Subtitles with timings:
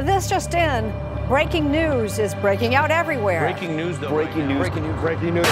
[0.00, 0.94] This just in.
[1.28, 3.40] Breaking news is breaking out everywhere.
[3.40, 4.08] Breaking news, though.
[4.08, 4.58] Breaking news.
[4.58, 5.00] Breaking news.
[5.00, 5.46] Breaking news.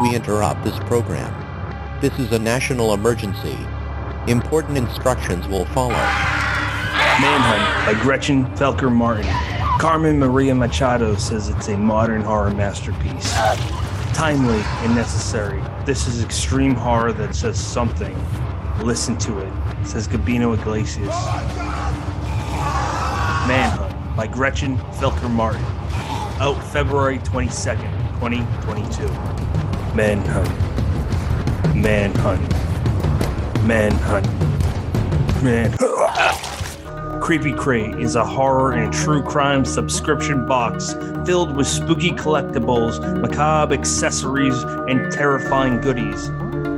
[0.00, 1.32] We interrupt this program.
[2.00, 3.58] This is a national emergency.
[4.28, 5.90] Important instructions will follow.
[7.20, 9.26] Manhunt by Gretchen Felker Martin.
[9.80, 13.32] Carmen Maria Machado says it's a modern horror masterpiece.
[14.14, 15.60] Timely and necessary.
[15.84, 18.16] This is extreme horror that says something.
[18.80, 19.52] Listen to it,
[19.84, 21.73] says Gabino Iglesias.
[23.46, 25.62] Manhunt by Gretchen Felker Martin.
[26.40, 29.06] Out February 22nd, 2022.
[29.94, 30.48] Manhunt.
[31.76, 32.40] Manhunt.
[33.66, 34.26] Manhunt.
[35.42, 36.40] Manhunt.
[37.22, 40.94] Creepy Crate is a horror and true crime subscription box
[41.26, 46.30] filled with spooky collectibles, macabre accessories, and terrifying goodies.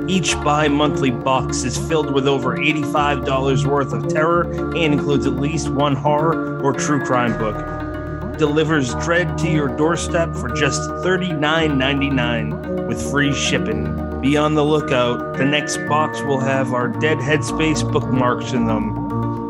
[0.08, 5.34] Each bi monthly box is filled with over $85 worth of terror and includes at
[5.34, 8.38] least one horror or true crime book.
[8.38, 14.20] Delivers dread to your doorstep for just $39.99 with free shipping.
[14.20, 15.36] Be on the lookout.
[15.38, 18.94] The next box will have our Dead Headspace bookmarks in them.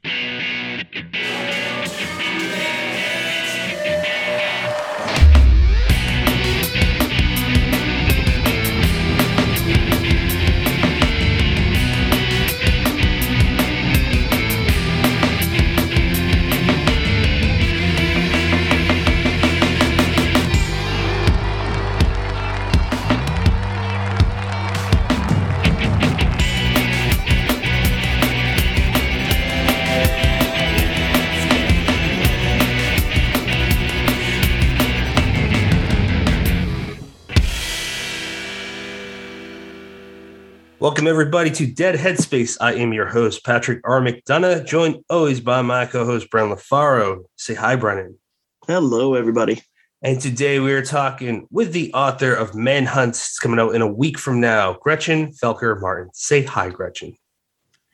[40.80, 42.56] Welcome, everybody, to Dead Headspace.
[42.60, 44.00] I am your host, Patrick R.
[44.00, 47.24] McDonough, joined always by my co host, Brennan LaFaro.
[47.34, 48.16] Say hi, Brennan.
[48.64, 49.60] Hello, everybody.
[50.02, 53.16] And today we are talking with the author of Manhunt.
[53.16, 56.10] It's coming out in a week from now, Gretchen Felker Martin.
[56.14, 57.16] Say hi, Gretchen.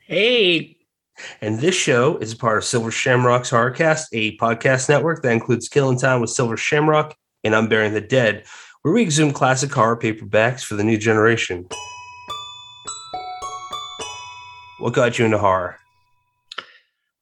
[0.01, 0.77] Hey.
[1.41, 5.67] And this show is a part of Silver Shamrock's Horrorcast, a podcast network that includes
[5.67, 8.45] Killing Time with Silver Shamrock and I'm Burying the Dead,
[8.83, 11.67] where we exhume classic horror paperbacks for the new generation.
[14.79, 15.77] What got you into horror?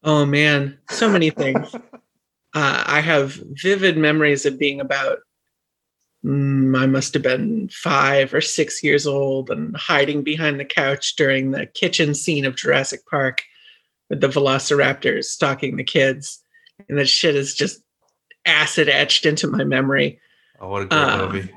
[0.03, 1.73] Oh man, so many things.
[1.75, 1.79] uh,
[2.53, 5.19] I have vivid memories of being about,
[6.25, 11.15] mm, I must have been five or six years old and hiding behind the couch
[11.15, 13.43] during the kitchen scene of Jurassic Park
[14.09, 16.41] with the velociraptors stalking the kids.
[16.89, 17.81] And that shit is just
[18.45, 20.19] acid etched into my memory.
[20.59, 21.51] Oh, what a great Um, movie.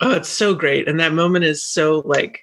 [0.00, 0.86] Oh, it's so great.
[0.86, 2.40] And that moment is so like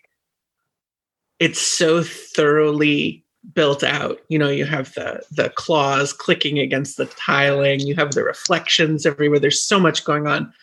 [1.39, 4.19] it's so thoroughly built out.
[4.29, 9.05] You know, you have the the claws clicking against the tiling, you have the reflections
[9.05, 9.39] everywhere.
[9.39, 10.53] There's so much going on.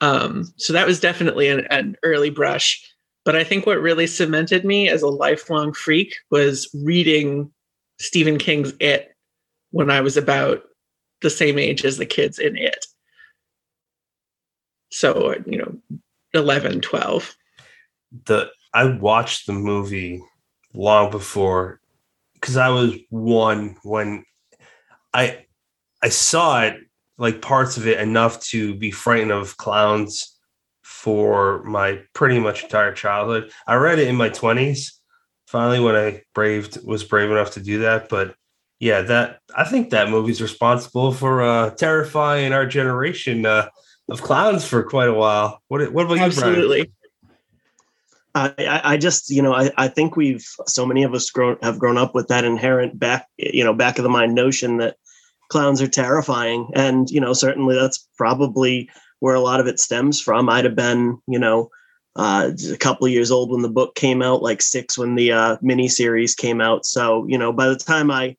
[0.00, 2.82] Um, so that was definitely an, an early brush.
[3.24, 7.50] But I think what really cemented me as a lifelong freak was reading
[7.98, 9.16] Stephen King's It
[9.70, 10.62] when I was about
[11.22, 12.86] the same age as the kids in It.
[14.90, 15.98] So, you know,
[16.34, 17.36] 11, 12.
[18.26, 20.22] the I watched the movie
[20.74, 21.80] long before
[22.34, 24.22] because I was one when
[25.14, 25.46] I
[26.02, 26.76] I saw it
[27.16, 30.38] like parts of it enough to be frightened of clowns
[30.82, 33.50] for my pretty much entire childhood.
[33.66, 35.00] I read it in my twenties,
[35.46, 38.10] finally when I braved was brave enough to do that.
[38.10, 38.34] But
[38.78, 43.70] yeah, that I think that movie's responsible for uh, terrifying our generation uh,
[44.10, 45.62] of clowns for quite a while.
[45.68, 46.54] What what about you, Brennan?
[48.36, 51.78] I, I just, you know, I, I think we've so many of us grown have
[51.78, 54.96] grown up with that inherent back, you know, back of the mind notion that
[55.48, 58.90] clowns are terrifying, and you know, certainly that's probably
[59.20, 60.50] where a lot of it stems from.
[60.50, 61.70] I'd have been, you know,
[62.16, 65.32] uh, a couple of years old when the book came out, like six when the
[65.32, 66.84] uh, mini series came out.
[66.84, 68.36] So, you know, by the time I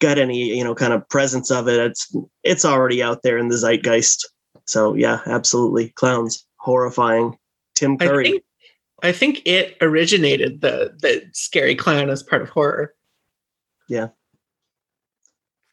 [0.00, 3.48] got any, you know, kind of presence of it, it's it's already out there in
[3.48, 4.26] the zeitgeist.
[4.64, 7.36] So, yeah, absolutely, clowns, horrifying.
[7.74, 8.42] Tim Curry.
[9.02, 12.94] I think it originated the the scary clown as part of horror.
[13.88, 14.08] Yeah.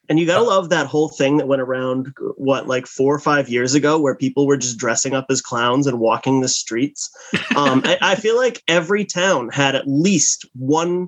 [0.10, 3.48] And you gotta love that whole thing that went around what like four or five
[3.48, 7.10] years ago, where people were just dressing up as clowns and walking the streets.
[7.56, 11.08] Um, I, I feel like every town had at least one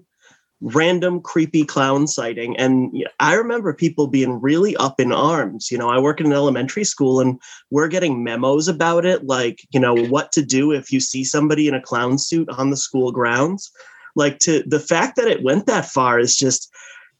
[0.61, 5.69] random creepy clown sighting, and I remember people being really up in arms.
[5.71, 7.39] You know, I work in an elementary school, and
[7.71, 11.67] we're getting memos about it, like you know what to do if you see somebody
[11.67, 13.71] in a clown suit on the school grounds.
[14.15, 16.71] Like to the fact that it went that far is just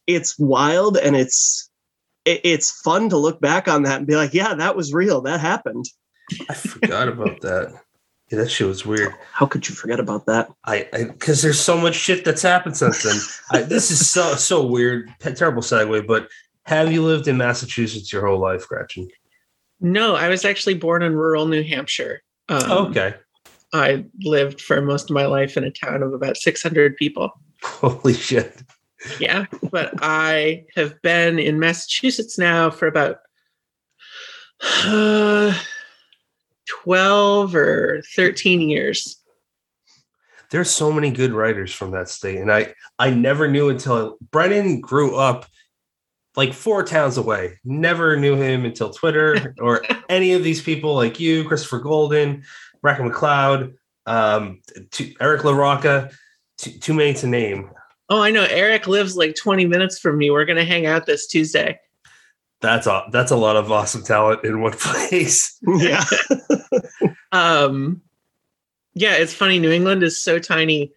[0.07, 1.69] it's wild and it's
[2.25, 5.21] it, it's fun to look back on that and be like, yeah, that was real.
[5.21, 5.85] That happened.
[6.49, 7.84] I forgot about that.
[8.31, 9.13] Yeah, that shit was weird.
[9.33, 10.49] How could you forget about that?
[10.65, 13.15] I I because there's so much shit that's happened since then.
[13.51, 15.09] I, this is so so weird.
[15.19, 16.27] Terrible segue, but
[16.63, 19.07] have you lived in Massachusetts your whole life, Gretchen?
[19.79, 22.23] No, I was actually born in rural New Hampshire.
[22.49, 23.15] Um, okay.
[23.73, 27.31] I lived for most of my life in a town of about 600 people.
[27.61, 28.63] Holy shit.
[29.19, 33.17] Yeah, but I have been in Massachusetts now for about
[34.85, 35.53] uh,
[36.83, 39.21] 12 or 13 years.
[40.51, 44.79] There's so many good writers from that state, and I I never knew until Brennan
[44.79, 45.47] grew up
[46.35, 47.59] like four towns away.
[47.63, 52.43] Never knew him until Twitter or any of these people like you, Christopher Golden,
[52.81, 53.75] Bracken MacLeod,
[54.05, 54.61] um,
[54.91, 56.13] to, Eric LaRocca.
[56.57, 57.69] Too, too many to name.
[58.09, 58.45] Oh, I know.
[58.49, 60.29] Eric lives like 20 minutes from me.
[60.29, 61.79] We're going to hang out this Tuesday.
[62.61, 65.57] That's a that's a lot of awesome talent in one place.
[65.67, 66.03] Yeah.
[67.35, 68.01] Um,
[68.93, 69.59] yeah, it's funny.
[69.59, 70.91] New England is so tiny.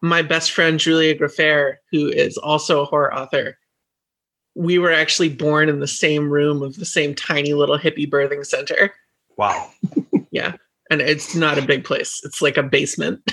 [0.00, 3.58] My best friend, Julia Graffair, who is also a horror author,
[4.54, 8.44] we were actually born in the same room of the same tiny little hippie birthing
[8.44, 8.92] center.
[9.36, 9.70] Wow.
[10.30, 10.56] Yeah.
[10.90, 13.32] And it's not a big place, it's like a basement.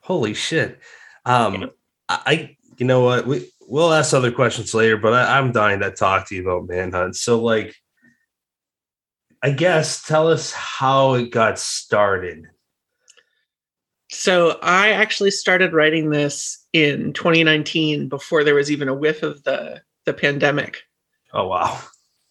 [0.00, 0.80] Holy shit.
[1.26, 1.70] Um,
[2.08, 5.80] I, I you know what we we'll ask other questions later, but I, I'm dying
[5.80, 7.16] to talk to you about Manhunt.
[7.16, 7.76] So like,
[9.42, 12.46] I guess tell us how it got started.
[14.10, 19.42] So I actually started writing this in 2019 before there was even a whiff of
[19.44, 20.82] the the pandemic.
[21.32, 21.80] Oh wow.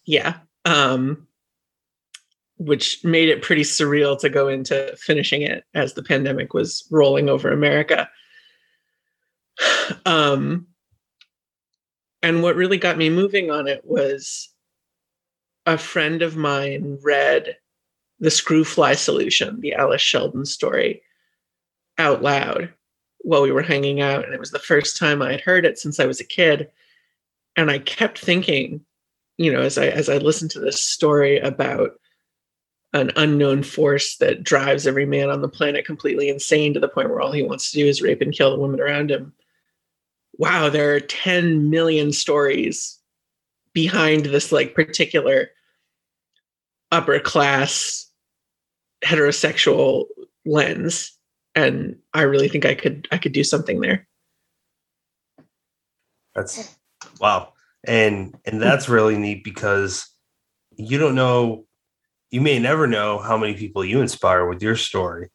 [0.04, 0.38] Yeah.
[0.64, 1.26] Um
[2.58, 7.28] which made it pretty surreal to go into finishing it as the pandemic was rolling
[7.28, 8.08] over America.
[10.04, 10.66] Um
[12.22, 14.48] and what really got me moving on it was
[15.66, 17.56] a friend of mine read
[18.20, 21.02] the Screwfly Solution, the Alice Sheldon story,
[21.98, 22.72] out loud
[23.18, 24.24] while we were hanging out.
[24.24, 26.70] And it was the first time I had heard it since I was a kid.
[27.56, 28.84] And I kept thinking,
[29.36, 31.98] you know, as I as I listened to this story about
[32.92, 37.10] an unknown force that drives every man on the planet completely insane to the point
[37.10, 39.32] where all he wants to do is rape and kill the women around him.
[40.38, 42.98] Wow, there are 10 million stories
[43.74, 45.50] behind this like particular
[46.92, 48.10] upper class
[49.04, 50.04] heterosexual
[50.44, 51.16] lens
[51.54, 54.06] and i really think i could i could do something there
[56.34, 56.76] That's
[57.20, 57.52] wow.
[57.86, 60.06] And and that's really neat because
[60.76, 61.66] you don't know
[62.30, 65.30] you may never know how many people you inspire with your story.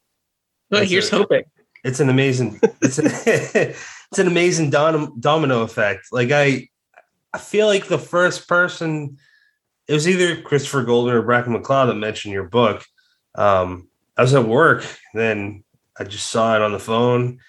[0.70, 1.14] well That's here's it.
[1.14, 1.44] hoping
[1.84, 6.08] It's an amazing it's an, it's an amazing dom- domino effect.
[6.12, 6.68] Like I
[7.34, 9.18] I feel like the first person
[9.88, 12.84] it was either Christopher Golden or Bracken MacLeod that mentioned your book.
[13.36, 15.64] Um, I was at work, then
[16.00, 17.40] I just saw it on the phone,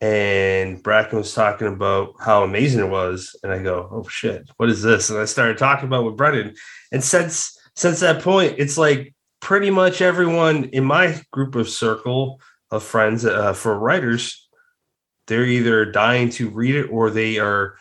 [0.00, 4.68] and Bracken was talking about how amazing it was, and I go, "Oh shit, what
[4.68, 6.54] is this?" And I started talking about with Brennan,
[6.90, 12.40] and since since that point, it's like pretty much everyone in my group of circle
[12.70, 14.48] of friends uh, for writers,
[15.26, 17.76] they're either dying to read it or they are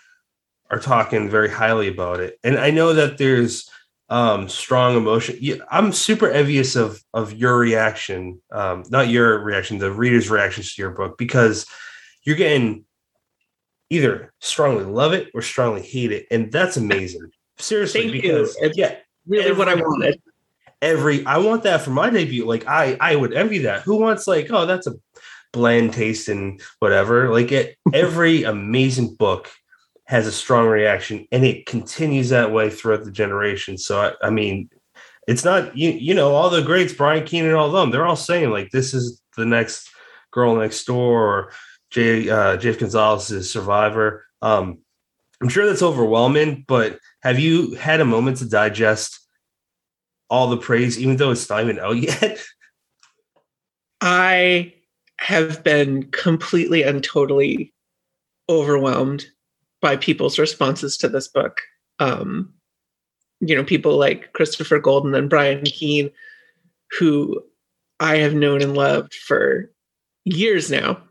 [0.69, 2.39] are talking very highly about it.
[2.43, 3.69] And I know that there's
[4.11, 5.37] um, strong emotion.
[5.39, 10.75] Yeah, I'm super envious of of your reaction, um, not your reaction, the reader's reactions
[10.75, 11.65] to your book, because
[12.23, 12.85] you're getting
[13.89, 17.31] either strongly love it or strongly hate it, and that's amazing.
[17.57, 18.21] Seriously, Thank you.
[18.21, 20.21] because It's yeah, really what I every- wanted.
[20.81, 22.45] every I want that for my debut.
[22.45, 23.81] Like I I would envy that.
[23.83, 24.93] Who wants like oh that's a
[25.53, 27.31] bland taste and whatever.
[27.31, 29.49] Like it, every amazing book
[30.11, 33.77] has a strong reaction, and it continues that way throughout the generation.
[33.77, 34.69] So I, I mean,
[35.25, 37.91] it's not you you know all the greats Brian Keene and all of them.
[37.91, 39.89] They're all saying like this is the next
[40.31, 41.51] girl next door or
[41.91, 44.25] Jay uh, Jeff Gonzalez's Survivor.
[44.41, 44.79] Um,
[45.41, 49.17] I'm sure that's overwhelming, but have you had a moment to digest
[50.29, 52.43] all the praise, even though it's not even out yet?
[54.01, 54.73] I
[55.19, 57.73] have been completely and totally
[58.49, 59.25] overwhelmed
[59.81, 61.61] by people's responses to this book.
[61.99, 62.53] Um,
[63.39, 66.11] you know, people like Christopher Golden and Brian Keene,
[66.99, 67.41] who
[67.99, 69.71] I have known and loved for
[70.25, 71.01] years now.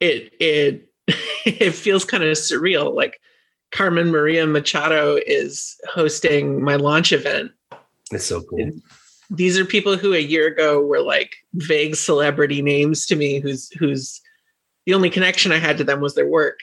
[0.00, 0.88] It it
[1.46, 2.94] it feels kind of surreal.
[2.94, 3.20] Like
[3.72, 7.50] Carmen Maria Machado is hosting my launch event
[8.12, 8.70] It's so cool.
[9.30, 13.70] these are people who a year ago were like vague celebrity names to me whose
[13.72, 14.20] whose
[14.86, 16.60] the only connection I had to them was their work.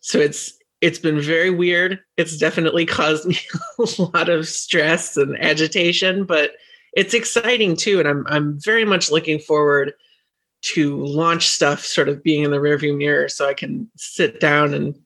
[0.00, 2.00] So it's it's been very weird.
[2.16, 3.38] It's definitely caused me
[3.78, 6.52] a lot of stress and agitation, but
[6.92, 7.98] it's exciting too.
[7.98, 9.94] And I'm I'm very much looking forward
[10.62, 14.74] to launch stuff sort of being in the rearview mirror so I can sit down
[14.74, 14.98] and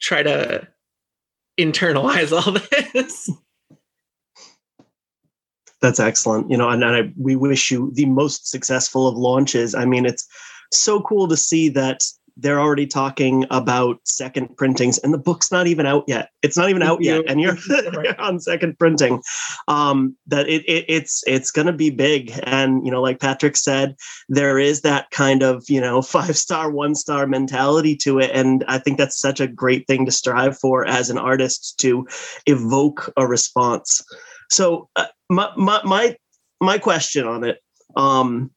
[0.00, 0.66] try to
[1.58, 2.52] internalize all
[2.92, 3.30] this.
[5.80, 6.50] That's excellent.
[6.50, 9.74] You know, and, and I, we wish you the most successful of launches.
[9.74, 10.26] I mean, it's
[10.74, 12.02] so cool to see that
[12.36, 16.30] they're already talking about second printings, and the book's not even out yet.
[16.42, 19.22] It's not even out yet, and you're, you're on second printing.
[19.68, 23.56] Um, that it, it it's it's going to be big, and you know, like Patrick
[23.56, 23.96] said,
[24.28, 28.64] there is that kind of you know five star, one star mentality to it, and
[28.68, 32.06] I think that's such a great thing to strive for as an artist to
[32.46, 34.02] evoke a response.
[34.50, 36.16] So uh, my, my my
[36.60, 37.58] my question on it
[37.96, 38.50] um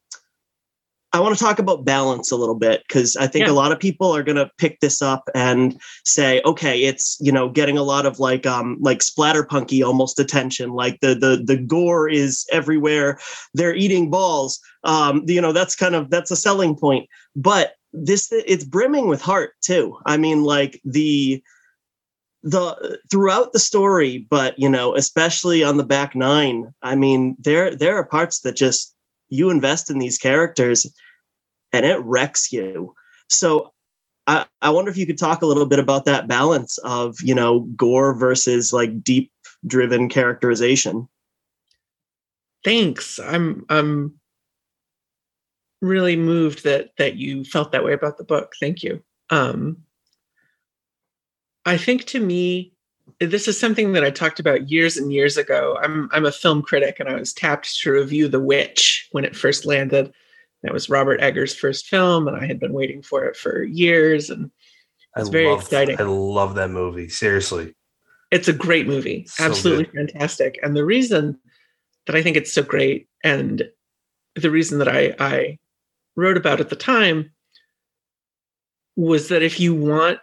[1.15, 3.51] i want to talk about balance a little bit because i think Yeah.
[3.51, 7.31] a lot of people are going to pick this up and say okay it's you
[7.31, 11.57] know getting a lot of like um like splatterpunky almost attention like the the the
[11.57, 13.17] gore is everywhere
[13.53, 18.27] they're eating balls um you know that's kind of that's a selling point but this
[18.31, 21.41] it's brimming with heart too i mean like the
[22.43, 27.75] the throughout the story but you know especially on the back nine i mean there
[27.75, 28.94] there are parts that just
[29.29, 30.86] you invest in these characters
[31.74, 32.94] and it wrecks you.
[33.29, 33.72] So
[34.27, 37.36] i i wonder if you could talk a little bit about that balance of you
[37.36, 39.32] know gore versus like deep
[39.67, 41.08] driven characterization.
[42.63, 43.20] Thanks.
[43.20, 44.20] I'm i'm
[45.82, 48.53] really moved that that you felt that way about the book.
[48.60, 49.03] Thank you.
[49.29, 49.77] Um
[51.65, 52.75] i think to me
[53.19, 56.62] this is something that i talked about years and years ago i'm i'm a film
[56.62, 60.12] critic and i was tapped to review the witch when it first landed
[60.63, 64.29] that was robert eggers first film and i had been waiting for it for years
[64.29, 64.50] and
[65.17, 66.00] It's very love, exciting.
[66.00, 67.07] I love that movie.
[67.09, 67.75] Seriously.
[68.31, 71.38] it's a great movie So absolutely fantastic and the reason
[72.07, 73.63] that i think it's so great and
[74.35, 75.57] the reason that i i
[76.15, 77.31] wrote about at the time
[78.95, 80.19] was that if you want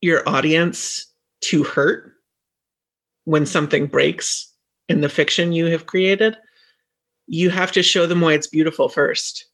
[0.00, 1.06] your audience
[1.42, 2.12] to hurt
[3.24, 3.50] when mm-hmm.
[3.50, 4.52] something breaks
[4.88, 6.36] in the fiction you have created
[7.26, 9.46] you have to show them why it's beautiful first.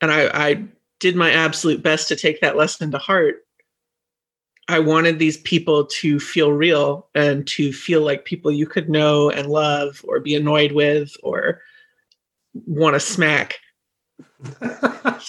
[0.00, 0.64] And i i
[1.00, 3.44] did my absolute best to take that lesson to heart.
[4.68, 9.30] I wanted these people to feel real and to feel like people you could know
[9.30, 11.62] and love or be annoyed with or
[12.66, 13.58] want to smack.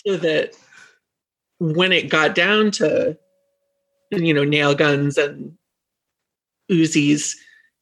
[0.06, 0.54] So that
[1.60, 3.18] when it got down to
[4.12, 5.56] you know nail guns and
[6.72, 7.36] Uzis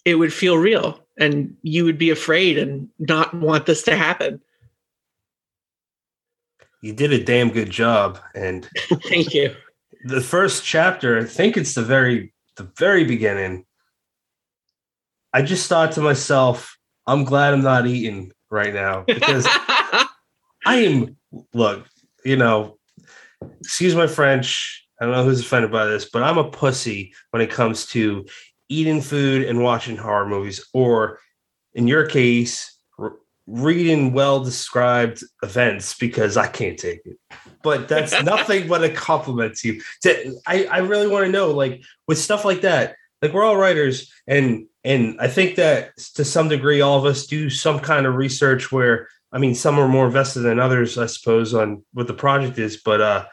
[0.06, 4.42] it would feel real and you would be afraid and not want this to happen
[6.82, 8.20] you did a damn good job.
[8.36, 8.70] And
[9.04, 9.56] thank you
[10.04, 13.66] the first chapter, I think it's the very the very beginning.
[15.34, 20.08] I just thought to myself, I'm glad I'm not eating right now because I
[20.66, 21.18] am
[21.54, 21.86] look,
[22.24, 22.78] you know,
[23.60, 24.87] excuse my French.
[25.00, 28.26] I don't know who's offended by this, but I'm a pussy when it comes to
[28.70, 31.20] eating food and watching horror movies, or
[31.74, 37.18] in your case, r- reading well described events because I can't take it.
[37.64, 39.82] But that's nothing but a compliment to you.
[40.04, 43.58] To, I, I really want to know, like, with stuff like that, like we're all
[43.58, 48.06] writers, and and I think that to some degree, all of us do some kind
[48.06, 52.08] of research where I mean, some are more invested than others, I suppose, on what
[52.08, 52.78] the project is.
[52.78, 53.26] But uh,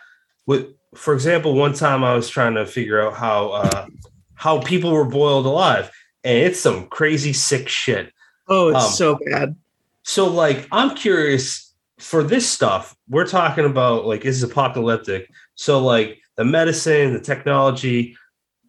[0.47, 3.87] with, for example, one time I was trying to figure out how uh,
[4.35, 5.91] how people were boiled alive,
[6.23, 8.13] and it's some crazy sick shit.
[8.49, 9.57] Oh, it's Um, so bad.
[10.03, 12.95] So, like, I'm curious for this stuff.
[13.09, 15.31] We're talking about like this is apocalyptic.
[15.55, 18.17] So, like, the medicine, the technology,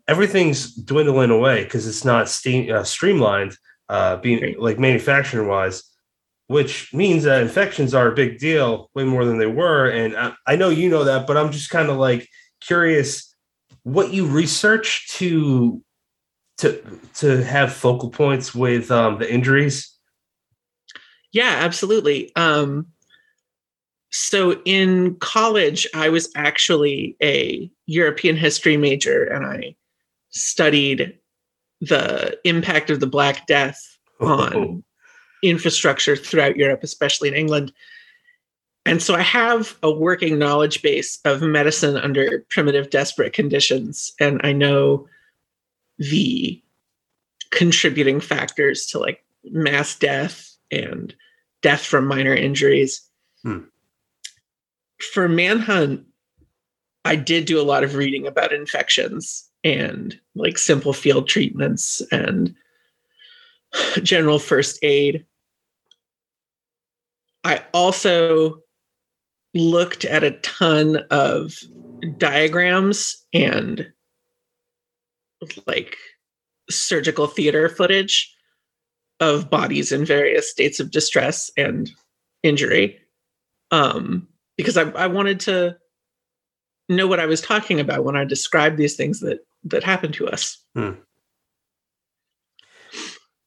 [0.07, 3.57] everything's dwindling away because it's not steam, uh, streamlined,
[3.89, 5.83] uh, being like manufacturing wise.
[6.47, 9.89] Which means that infections are a big deal, way more than they were.
[9.89, 12.29] And I, I know you know that, but I'm just kind of like
[12.61, 13.33] curious
[13.83, 15.81] what you research to
[16.57, 19.91] to to have focal points with um, the injuries.
[21.31, 22.33] Yeah, absolutely.
[22.35, 22.87] Um,
[24.11, 29.75] so in college, I was actually a European history major and I
[30.29, 31.17] studied
[31.81, 33.79] the impact of the Black Death
[34.21, 34.83] on
[35.49, 37.71] infrastructure throughout Europe, especially in England.
[38.85, 44.13] And so I have a working knowledge base of medicine under primitive, desperate conditions.
[44.19, 45.07] And I know
[45.97, 46.61] the
[47.49, 51.15] contributing factors to like mass death and
[51.61, 53.01] death from minor injuries.
[53.43, 53.61] Hmm.
[55.13, 56.05] For Manhunt,
[57.05, 62.53] I did do a lot of reading about infections and like simple field treatments and
[64.03, 65.25] general first aid.
[67.45, 68.61] I also
[69.53, 71.53] looked at a ton of
[72.17, 73.87] diagrams and
[75.67, 75.95] like
[76.71, 78.35] surgical theater footage
[79.19, 81.91] of bodies in various states of distress and
[82.41, 82.99] injury
[83.69, 85.77] um, because I, I wanted to
[86.89, 90.27] know what I was talking about when I described these things that that happened to
[90.27, 90.63] us.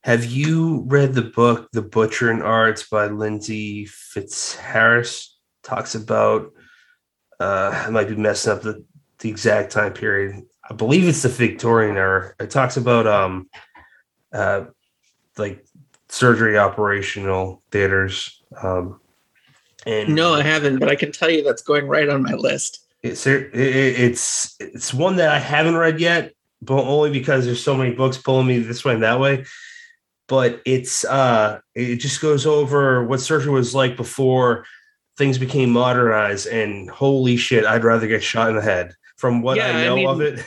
[0.04, 5.28] Have you read the book The Butchering Arts by Lindsey Fitzharris?
[5.62, 6.52] Talks about
[7.40, 8.84] uh I might be messing up the,
[9.18, 10.42] the exact time period.
[10.68, 12.32] I believe it's the Victorian era.
[12.40, 13.48] It talks about um
[14.32, 14.66] uh
[15.36, 15.64] like
[16.08, 18.42] surgery operational theaters.
[18.62, 19.00] Um
[19.86, 22.86] and No, I haven't, but I can tell you that's going right on my list.
[23.02, 26.32] it's it, it- it's it's one that I haven't read yet,
[26.62, 29.44] but only because there's so many books pulling me this way and that way.
[30.28, 34.64] But it's uh it just goes over what surgery was like before
[35.16, 39.56] things became modernized and holy shit, I'd rather get shot in the head from what
[39.56, 40.44] Yeah, I I know mean- of it.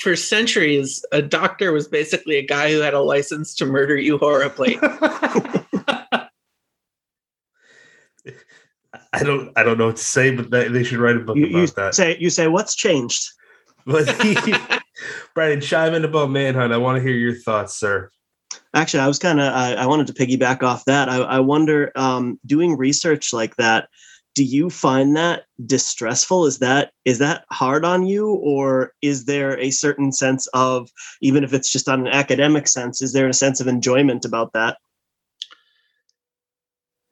[0.00, 4.16] For centuries, a doctor was basically a guy who had a license to murder you
[4.18, 4.78] horribly.
[9.14, 11.36] I don't I don't know what to say, but they, they should write a book
[11.36, 11.94] You, about you that.
[11.94, 13.28] say you say what's changed?
[13.84, 14.06] But
[15.34, 16.72] Brennan, chime in about Manhunt.
[16.72, 18.12] I want to hear your thoughts, sir.
[18.74, 21.08] Actually, I was kind of I, I wanted to piggyback off that.
[21.08, 23.88] I, I wonder, um, doing research like that,
[24.34, 26.46] do you find that distressful?
[26.46, 31.44] Is that is that hard on you, or is there a certain sense of even
[31.44, 34.78] if it's just on an academic sense, is there a sense of enjoyment about that?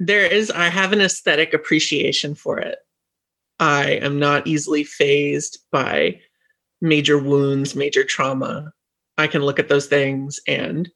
[0.01, 2.79] there is i have an aesthetic appreciation for it
[3.61, 6.19] i am not easily phased by
[6.81, 8.73] major wounds major trauma
[9.19, 10.91] i can look at those things and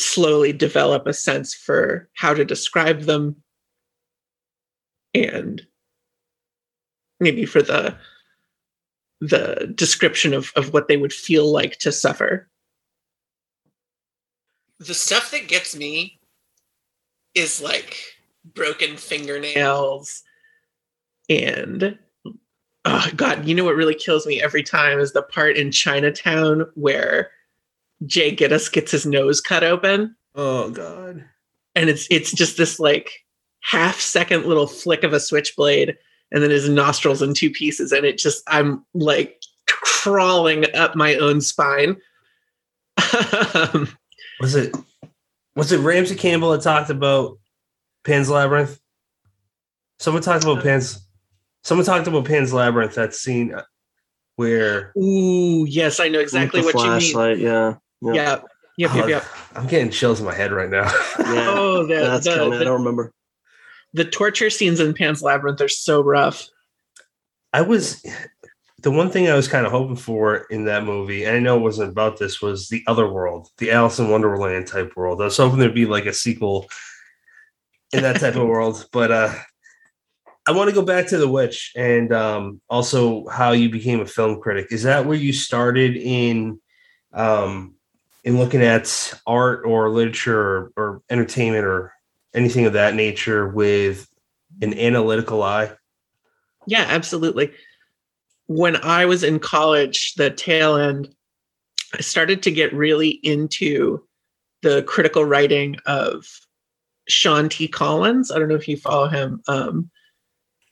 [0.00, 3.36] slowly develop a sense for how to describe them.
[5.14, 5.66] And
[7.18, 7.96] maybe for the
[9.20, 12.48] the description of, of what they would feel like to suffer.
[14.78, 16.18] The stuff that gets me
[17.34, 17.98] is like
[18.54, 20.22] broken fingernails
[21.28, 21.98] and
[22.86, 26.64] oh god you know what really kills me every time is the part in chinatown
[26.74, 27.30] where
[28.06, 31.24] jay Gittes gets his nose cut open Oh God.
[31.74, 33.10] and it's it's just this like
[33.60, 35.96] half second little flick of a switchblade
[36.32, 41.14] and then his nostrils in two pieces and it just i'm like crawling up my
[41.16, 41.96] own spine
[44.40, 44.74] Was it
[45.54, 47.38] was it Ramsey Campbell that talked about
[48.04, 48.80] Pan's Labyrinth?
[49.98, 51.06] Someone talked about Pan's
[51.62, 53.64] someone talked about Pan's Labyrinth, that scene uh,
[54.36, 57.40] where Ooh, yes, I know exactly what the you mean.
[57.40, 57.74] Yeah.
[58.02, 58.12] Yeah.
[58.14, 58.40] Yeah.
[58.76, 59.24] Yep, yep, Oh, yep.
[59.54, 60.84] I'm getting chills in my head right now.
[61.18, 61.46] Yeah.
[61.54, 63.12] Oh, the, That's the, kind of I don't remember.
[63.92, 66.48] the torture scenes in Pan's Labyrinth are so rough.
[67.52, 68.02] I was
[68.78, 71.56] the one thing I was kind of hoping for in that movie, and I know
[71.58, 75.20] it wasn't about this, was the other world, the Alice in Wonderland type world.
[75.20, 76.66] I was hoping there'd be like a sequel
[77.92, 79.34] in that type of world, but uh
[80.48, 84.06] I want to go back to The Witch and um also how you became a
[84.06, 84.68] film critic.
[84.70, 86.60] Is that where you started in
[87.12, 87.74] um
[88.24, 91.92] in looking at art or literature or, or entertainment or
[92.34, 94.08] anything of that nature with
[94.60, 95.70] an analytical eye?
[96.66, 97.52] Yeah, absolutely.
[98.46, 101.08] When I was in college, the tail end,
[101.94, 104.02] I started to get really into
[104.62, 106.26] the critical writing of
[107.08, 107.66] Sean T.
[107.66, 108.30] Collins.
[108.30, 109.40] I don't know if you follow him.
[109.48, 109.90] Um,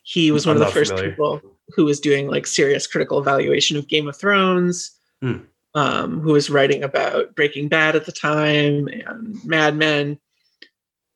[0.03, 1.11] he was one I'm of the first familiar.
[1.11, 1.41] people
[1.75, 4.91] who was doing like serious critical evaluation of Game of Thrones.
[5.21, 5.39] Hmm.
[5.75, 10.19] Um, who was writing about Breaking Bad at the time and Mad Men,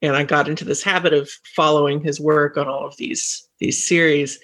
[0.02, 3.86] and I got into this habit of following his work on all of these these
[3.86, 4.38] series,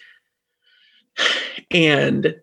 [1.71, 2.35] and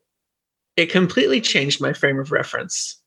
[0.78, 3.02] it completely changed my frame of reference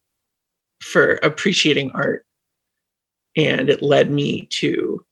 [0.82, 2.26] for appreciating art,
[3.36, 5.04] and it led me to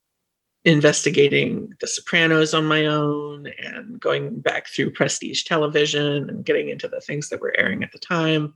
[0.64, 6.88] investigating The Sopranos on my own and going back through prestige television and getting into
[6.88, 8.52] the things that were airing at the time.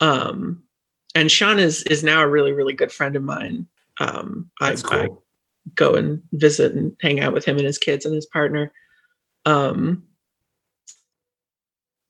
[0.00, 0.62] Um,
[1.14, 3.66] and Sean is is now a really really good friend of mine.
[4.00, 5.24] Um, I, That's I cool.
[5.74, 8.72] go and visit and hang out with him and his kids and his partner,
[9.44, 10.02] um,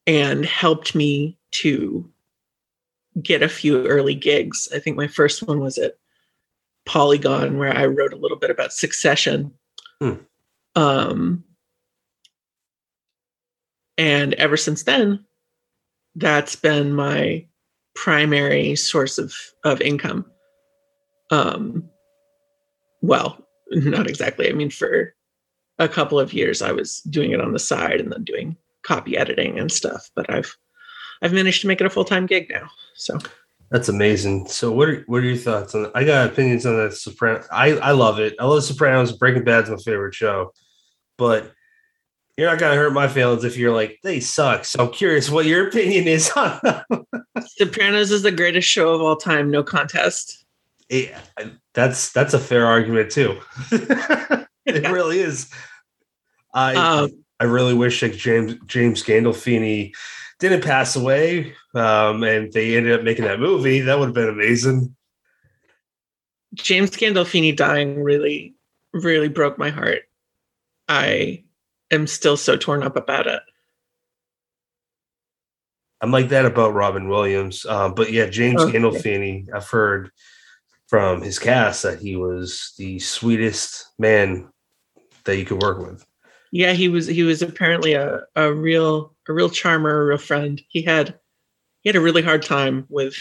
[0.07, 2.11] and helped me to
[3.23, 4.69] get a few early gigs.
[4.75, 5.99] I think my first one was at
[6.87, 9.53] Polygon, where I wrote a little bit about Succession.
[10.01, 10.15] Hmm.
[10.75, 11.45] Um,
[13.97, 15.25] and ever since then,
[16.17, 17.47] that's been my
[17.95, 20.25] primary source of of income.
[21.31, 21.89] Um,
[23.03, 23.39] well,
[23.71, 24.49] not exactly.
[24.49, 25.15] I mean, for
[25.79, 29.17] a couple of years, I was doing it on the side and then doing copy
[29.17, 30.11] editing and stuff.
[30.15, 30.57] But I've
[31.23, 32.69] I've managed to make it a full time gig now.
[32.95, 33.19] So
[33.71, 34.47] That's amazing.
[34.47, 35.91] So, what are what are your thoughts on?
[35.95, 37.47] I got opinions on that Sopranos.
[37.51, 38.35] I I love it.
[38.39, 39.13] I love Sopranos.
[39.13, 40.53] Breaking Bad's my favorite show,
[41.19, 41.53] but
[42.37, 44.65] you're not gonna hurt my feelings if you're like they suck.
[44.65, 47.05] So I'm curious what your opinion is on them.
[47.47, 50.45] Sopranos is the greatest show of all time, no contest.
[50.89, 51.15] It-
[51.75, 53.39] that's that's a fair argument too.
[53.73, 55.51] it really is.
[56.55, 59.93] I Um, I really wish like James James Gandolfini
[60.39, 63.81] didn't pass away, um, and they ended up making that movie.
[63.81, 64.95] That would have been amazing.
[66.55, 68.55] James Gandolfini dying really,
[68.93, 70.03] really broke my heart.
[70.89, 71.43] I
[71.91, 73.43] am still so torn up about it.
[76.01, 77.65] I'm like that about Robin Williams.
[77.65, 78.79] Um, but yeah, James Okay.
[78.79, 80.11] Gandolfini, I've heard
[80.89, 84.51] from his cast that he was the sweetest man
[85.25, 86.05] that you could work with.
[86.53, 90.61] Yeah, he was he was apparently a, a real a real charmer, a real friend.
[90.69, 91.19] He had
[91.81, 93.17] he had a really hard time with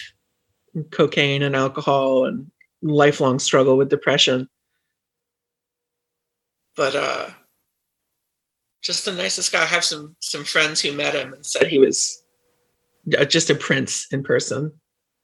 [0.92, 4.50] cocaine and alcohol and lifelong struggle with depression.
[6.76, 7.30] But uh
[8.84, 9.64] just the nicest guy.
[9.64, 12.22] I have some some friends who met him and said he was
[13.18, 14.72] uh, just a prince in person.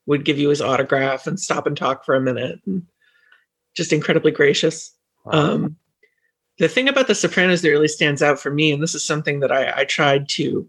[0.06, 2.60] Would give you his autograph and stop and talk for a minute.
[2.66, 2.86] And
[3.76, 4.92] just incredibly gracious.
[5.26, 5.76] Um,
[6.58, 9.40] the thing about The Sopranos that really stands out for me, and this is something
[9.40, 10.68] that I, I tried to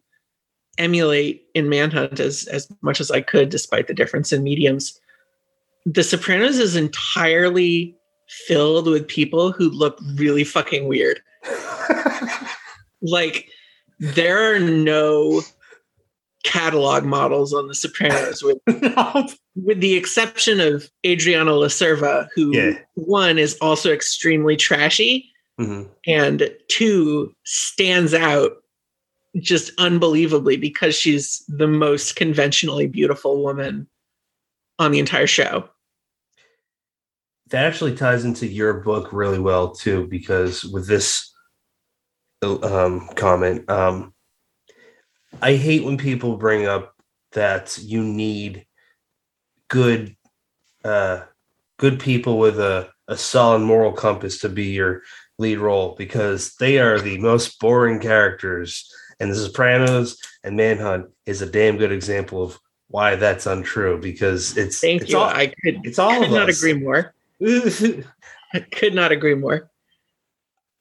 [0.77, 4.99] emulate in Manhunt as as much as I could, despite the difference in mediums.
[5.85, 7.95] The Sopranos is entirely
[8.47, 11.21] filled with people who look really fucking weird.
[13.01, 13.49] Like
[13.99, 15.41] there are no
[16.43, 18.57] catalog models on The Sopranos, with
[19.55, 22.79] with the exception of Adriana La Cerva, who Yeah.
[22.95, 25.27] one is also extremely trashy
[25.59, 25.89] Mhm.
[26.07, 28.51] and two stands out
[29.39, 33.87] just unbelievably because she's the most conventionally beautiful woman
[34.79, 35.69] on the entire show.
[37.49, 41.30] that actually ties into your book really well too because with this
[42.43, 44.13] um, comment um,
[45.41, 46.95] i hate when people bring up
[47.33, 48.65] that you need
[49.69, 50.15] good
[50.83, 51.21] uh,
[51.77, 55.01] good people with a, a solid moral compass to be your
[55.37, 61.41] lead role because they are the most boring characters and the sopranos and manhunt is
[61.41, 65.17] a damn good example of why that's untrue because it's Thank it's you.
[65.17, 66.59] all, I could, it's all could not us.
[66.59, 67.13] agree more.
[67.41, 69.70] I could not agree more.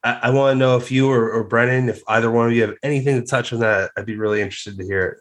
[0.02, 2.62] I, I want to know if you or, or Brennan, if either one of you
[2.62, 5.18] have anything to touch on that, I'd be really interested to hear it.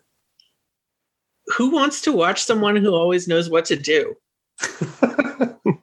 [1.57, 4.15] Who wants to watch someone who always knows what to do?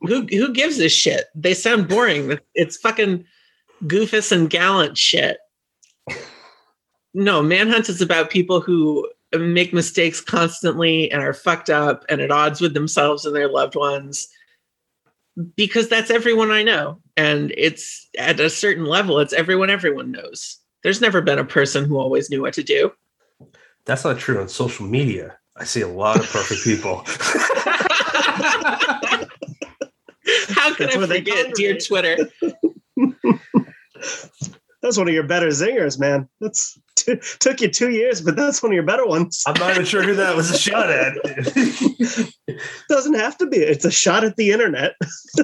[0.06, 1.24] Who who gives a shit?
[1.35, 2.38] They sound boring.
[2.54, 3.24] It's fucking
[3.85, 5.38] goofus and gallant shit.
[7.12, 12.30] No, Manhunt is about people who make mistakes constantly and are fucked up and at
[12.30, 14.28] odds with themselves and their loved ones.
[15.55, 17.01] Because that's everyone I know.
[17.16, 20.59] And it's at a certain level, it's everyone everyone knows.
[20.83, 22.92] There's never been a person who always knew what to do.
[23.85, 25.38] That's not true on social media.
[25.57, 27.05] I see a lot of perfect people.
[30.49, 31.79] How can That's I they forget, dear.
[31.79, 32.16] Twitter?
[34.87, 36.29] That's one of your better zingers, man.
[36.40, 39.42] That's t- took you two years, but that's one of your better ones.
[39.44, 41.14] I'm not even sure who that was a shot at.
[42.88, 43.57] Doesn't have to be.
[43.57, 44.92] It's a shot at the internet.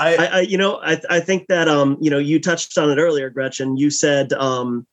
[0.00, 2.90] I, I, I you know, I, I think that um, you know, you touched on
[2.90, 3.76] it earlier, Gretchen.
[3.76, 4.84] You said um,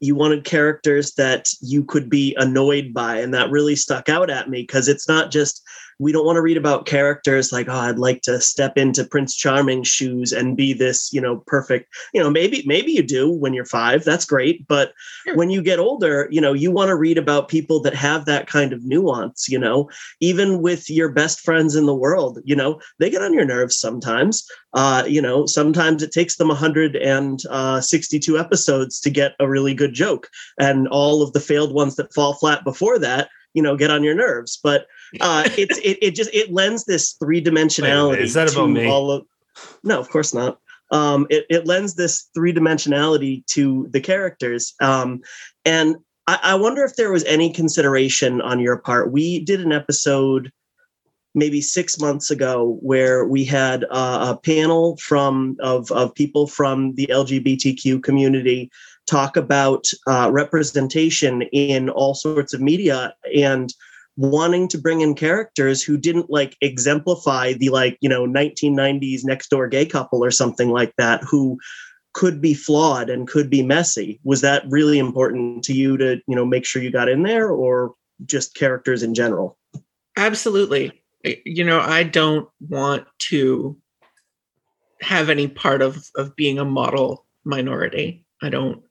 [0.00, 4.50] you wanted characters that you could be annoyed by, and that really stuck out at
[4.50, 5.62] me because it's not just
[5.98, 9.34] we don't want to read about characters like, oh, I'd like to step into Prince
[9.34, 11.88] Charming's shoes and be this, you know, perfect.
[12.12, 14.04] You know, maybe maybe you do when you're five.
[14.04, 14.92] That's great, but
[15.24, 15.36] Sure.
[15.36, 18.46] when you get older, you know, you want to read about people that have that
[18.46, 19.48] kind of nuance.
[19.48, 19.88] You know,
[20.20, 23.78] even with your best friends in the world, you know, they get on your nerves
[23.78, 24.46] sometimes.
[24.74, 30.28] Uh, you know, sometimes it takes them 162 episodes to get a really good joke,
[30.60, 34.04] and all of the failed ones that fall flat before that, you know, get on
[34.04, 34.60] your nerves.
[34.62, 34.86] But
[35.20, 38.18] uh, it's it, it just it lends this three dimensionality.
[38.18, 38.86] is that about to me?
[38.86, 39.26] All of,
[39.82, 40.60] no, of course not.
[40.92, 44.74] Um, it, it lends this three dimensionality to the characters.
[44.80, 45.22] Um,
[45.64, 45.96] and
[46.28, 49.10] I, I wonder if there was any consideration on your part.
[49.10, 50.52] We did an episode
[51.34, 56.94] maybe six months ago where we had uh, a panel from of, of people from
[56.94, 58.70] the LGBTQ community
[59.06, 63.72] talk about uh, representation in all sorts of media and
[64.16, 69.48] wanting to bring in characters who didn't like exemplify the like you know 1990s next
[69.48, 71.58] door gay couple or something like that who
[72.14, 76.34] could be flawed and could be messy was that really important to you to you
[76.34, 77.92] know make sure you got in there or
[78.24, 79.58] just characters in general
[80.16, 81.02] Absolutely.
[81.44, 83.76] You know, I don't want to
[85.02, 88.24] have any part of of being a model minority.
[88.42, 88.82] I don't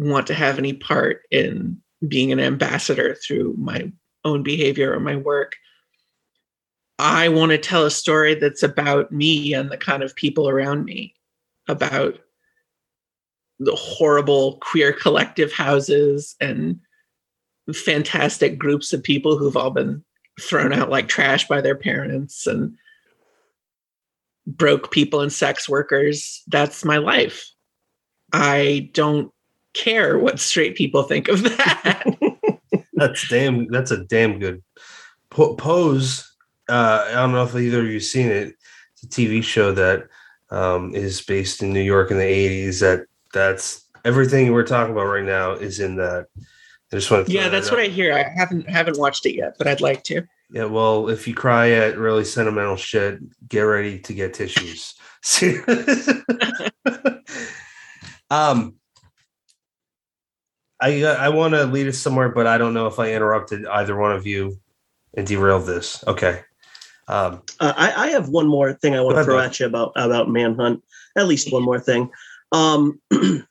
[0.00, 3.92] want to have any part in being an ambassador through my
[4.24, 5.56] own behavior or my work.
[6.98, 10.84] I want to tell a story that's about me and the kind of people around
[10.84, 11.14] me,
[11.68, 12.18] about
[13.58, 16.80] the horrible queer collective houses and
[17.74, 20.02] fantastic groups of people who've all been
[20.40, 22.74] thrown out like trash by their parents and
[24.46, 26.42] broke people and sex workers.
[26.48, 27.50] That's my life.
[28.32, 29.30] I don't
[29.74, 32.16] care what straight people think of that.
[32.94, 33.66] That's damn.
[33.68, 34.62] That's a damn good
[35.30, 36.26] po- pose.
[36.68, 38.54] Uh, I don't know if either of you seen it.
[38.92, 40.08] It's a TV show that
[40.50, 42.80] um, is based in New York in the '80s.
[42.80, 46.26] That that's everything we're talking about right now is in that.
[46.92, 47.32] I just want to.
[47.32, 48.12] yeah, that's what I hear.
[48.12, 50.22] I haven't haven't watched it yet, but I'd like to.
[50.52, 54.94] Yeah, well, if you cry at really sentimental shit, get ready to get tissues.
[58.30, 58.74] um,
[60.80, 63.96] I I want to lead us somewhere, but I don't know if I interrupted either
[63.96, 64.58] one of you
[65.14, 66.02] and derailed this.
[66.06, 66.40] Okay.
[67.08, 69.46] Um, Uh, I, I have one more thing I want to throw bud.
[69.46, 70.82] at you about about Manhunt.
[71.16, 72.10] At least one more thing.
[72.52, 73.00] Um,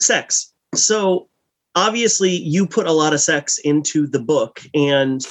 [0.00, 0.52] sex.
[0.74, 1.28] So
[1.74, 5.26] obviously, you put a lot of sex into the book, and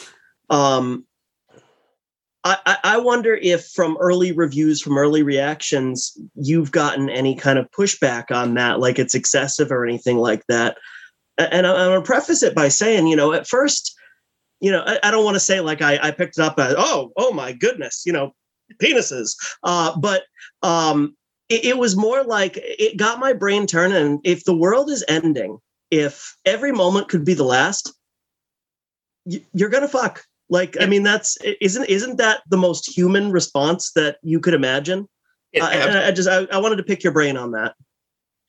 [0.50, 1.06] um,
[2.44, 7.70] I, I- wonder if from early reviews, from early reactions, you've gotten any kind of
[7.72, 10.78] pushback on that, like it's excessive or anything like that.
[11.38, 13.96] And I'm gonna preface it by saying, you know, at first,
[14.60, 16.76] you know, I, I don't want to say like I, I picked it up as,
[16.78, 18.34] oh, oh my goodness, you know,
[18.82, 19.36] penises.
[19.64, 20.24] Uh, but
[20.62, 21.16] um,
[21.50, 24.20] it, it was more like it got my brain turning.
[24.24, 25.58] If the world is ending,
[25.90, 27.94] if every moment could be the last,
[29.26, 30.24] you're gonna fuck.
[30.52, 35.08] Like, I mean, that's isn't isn't that the most human response that you could imagine?
[35.58, 37.74] Uh, I, I just I, I wanted to pick your brain on that.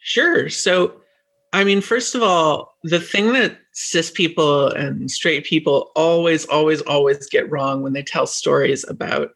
[0.01, 0.49] Sure.
[0.49, 1.01] So,
[1.53, 6.83] I mean, first of all, the thing that cis people and straight people always, always,
[6.83, 9.31] always get wrong when they tell stories about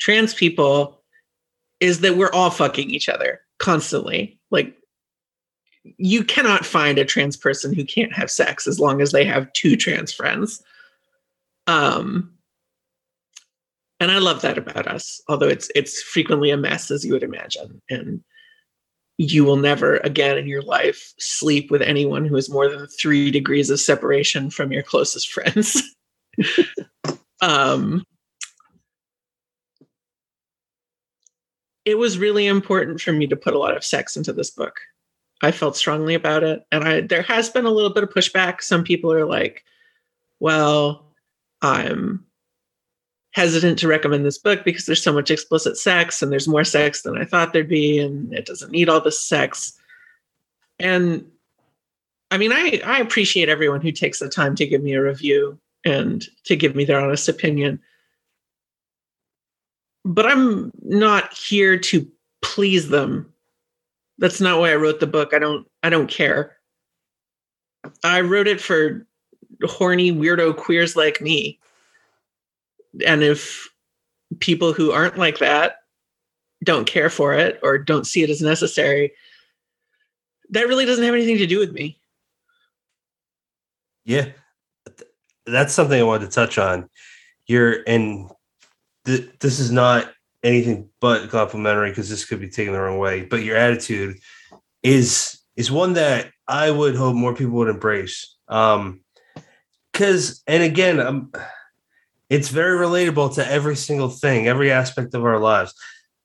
[0.00, 1.04] trans people
[1.78, 4.40] is that we're all fucking each other constantly.
[4.50, 4.76] Like,
[5.98, 9.52] you cannot find a trans person who can't have sex as long as they have
[9.52, 10.64] two trans friends.
[11.66, 12.32] Um,
[14.00, 17.22] and I love that about us, although it's it's frequently a mess, as you would
[17.22, 17.80] imagine.
[17.88, 18.22] And
[19.16, 23.30] you will never again in your life sleep with anyone who is more than three
[23.30, 25.80] degrees of separation from your closest friends.
[27.42, 28.04] um,
[31.84, 34.80] it was really important for me to put a lot of sex into this book.
[35.42, 38.62] I felt strongly about it, and I there has been a little bit of pushback.
[38.62, 39.62] Some people are like,
[40.40, 41.11] "Well,
[41.62, 42.24] I'm
[43.32, 47.02] hesitant to recommend this book because there's so much explicit sex and there's more sex
[47.02, 49.72] than I thought there'd be and it doesn't need all this sex.
[50.78, 51.24] And
[52.30, 55.58] I mean I I appreciate everyone who takes the time to give me a review
[55.84, 57.80] and to give me their honest opinion.
[60.04, 62.06] But I'm not here to
[62.42, 63.32] please them.
[64.18, 65.32] That's not why I wrote the book.
[65.32, 66.56] I don't I don't care.
[68.04, 69.06] I wrote it for
[69.64, 71.58] horny weirdo queers like me.
[73.06, 73.68] And if
[74.40, 75.76] people who aren't like that
[76.64, 79.12] don't care for it or don't see it as necessary,
[80.50, 81.98] that really doesn't have anything to do with me.
[84.04, 84.28] Yeah,
[85.46, 86.88] that's something I wanted to touch on.
[87.46, 88.30] You're and
[89.04, 93.22] th- this is not anything but complimentary because this could be taken the wrong way.
[93.22, 94.18] But your attitude
[94.82, 98.36] is is one that I would hope more people would embrace.
[98.48, 99.01] Um,
[99.92, 101.32] because and again, um,
[102.30, 105.74] it's very relatable to every single thing, every aspect of our lives.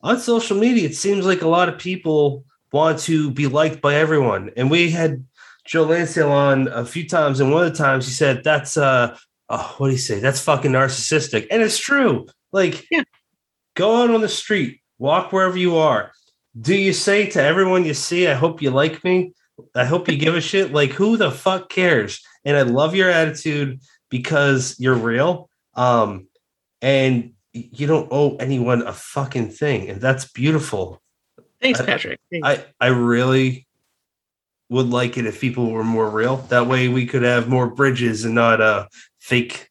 [0.02, 3.96] On social media, it seems like a lot of people want to be liked by
[3.96, 5.26] everyone, and we had
[5.66, 9.18] Joe Lansdale on a few times, and one of the times he said, "That's uh,
[9.50, 10.20] oh, what do you say?
[10.20, 12.28] That's fucking narcissistic," and it's true.
[12.54, 13.04] Like, Yeah.
[13.76, 16.12] go out on the street, walk wherever you are.
[16.60, 19.34] Do you say to everyone you see, "I hope you like me"?
[19.76, 20.72] I hope you give a shit.
[20.72, 22.22] Like, who the fuck cares?
[22.46, 25.50] And I love your attitude because you're real.
[25.76, 26.28] Um,
[26.82, 31.02] and you don't owe anyone a fucking thing, and that's beautiful.
[31.62, 32.20] Thanks, Patrick.
[32.32, 32.48] Thanks.
[32.48, 33.68] I I really
[34.70, 36.38] would like it if people were more real.
[36.50, 38.88] That way we could have more bridges and not uh
[39.20, 39.70] fake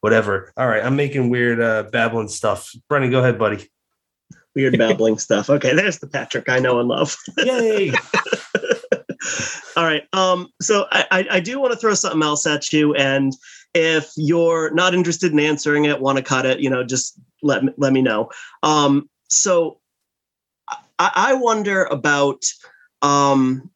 [0.00, 0.52] whatever.
[0.56, 2.70] All right, I'm making weird uh babbling stuff.
[2.88, 3.68] Brennan, go ahead, buddy.
[4.54, 5.50] Weird babbling stuff.
[5.50, 7.16] Okay, there's the Patrick I know and love.
[7.38, 7.92] Yay!
[9.76, 10.04] All right.
[10.12, 13.32] Um, so I, I, do want to throw something else at you, and
[13.74, 17.64] if you're not interested in answering it, want to cut it, you know, just let
[17.64, 18.30] me, let me know.
[18.62, 19.80] Um, so
[20.98, 22.44] I, I wonder about
[23.02, 23.70] um,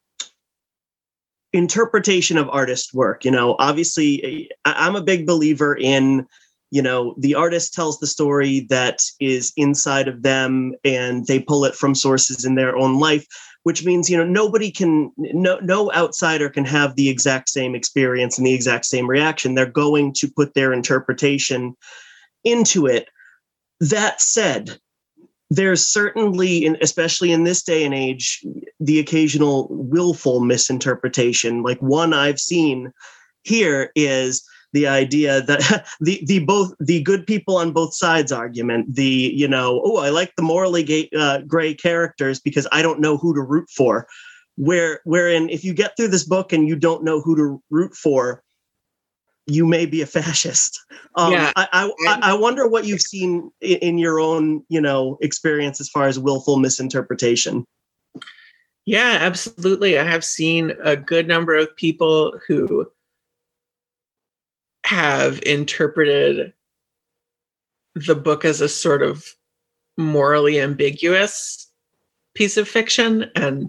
[1.52, 3.24] interpretation of artist work.
[3.24, 6.26] You know, obviously, I'm a big believer in
[6.70, 11.64] you know the artist tells the story that is inside of them and they pull
[11.64, 13.26] it from sources in their own life
[13.64, 18.38] which means you know nobody can no no outsider can have the exact same experience
[18.38, 19.54] and the exact same reaction.
[19.54, 21.76] They're going to put their interpretation
[22.44, 23.08] into it.
[23.80, 24.78] That said
[25.50, 28.44] there's certainly in, especially in this day and age
[28.80, 31.62] the occasional willful misinterpretation.
[31.62, 32.92] Like one i've seen
[33.44, 38.94] here is the idea that the the both the good people on both sides argument
[38.94, 43.00] the you know oh i like the morally gay, uh, gray characters because i don't
[43.00, 44.06] know who to root for
[44.56, 47.94] where wherein if you get through this book and you don't know who to root
[47.94, 48.42] for
[49.46, 50.78] you may be a fascist
[51.14, 51.52] um, Yeah.
[51.56, 56.06] I, I I- wonder what you've seen in your own you know experience as far
[56.06, 57.64] as willful misinterpretation
[58.86, 59.98] Yeah, absolutely.
[59.98, 62.90] I have seen a good number of people who
[64.88, 66.54] have interpreted
[67.94, 69.34] the book as a sort of
[69.98, 71.70] morally ambiguous
[72.34, 73.30] piece of fiction.
[73.36, 73.68] And,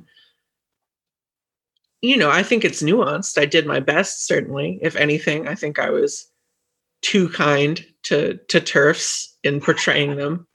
[2.01, 3.37] you know, I think it's nuanced.
[3.37, 4.79] I did my best, certainly.
[4.81, 6.25] If anything, I think I was
[7.01, 10.47] too kind to, to TERFs in portraying them.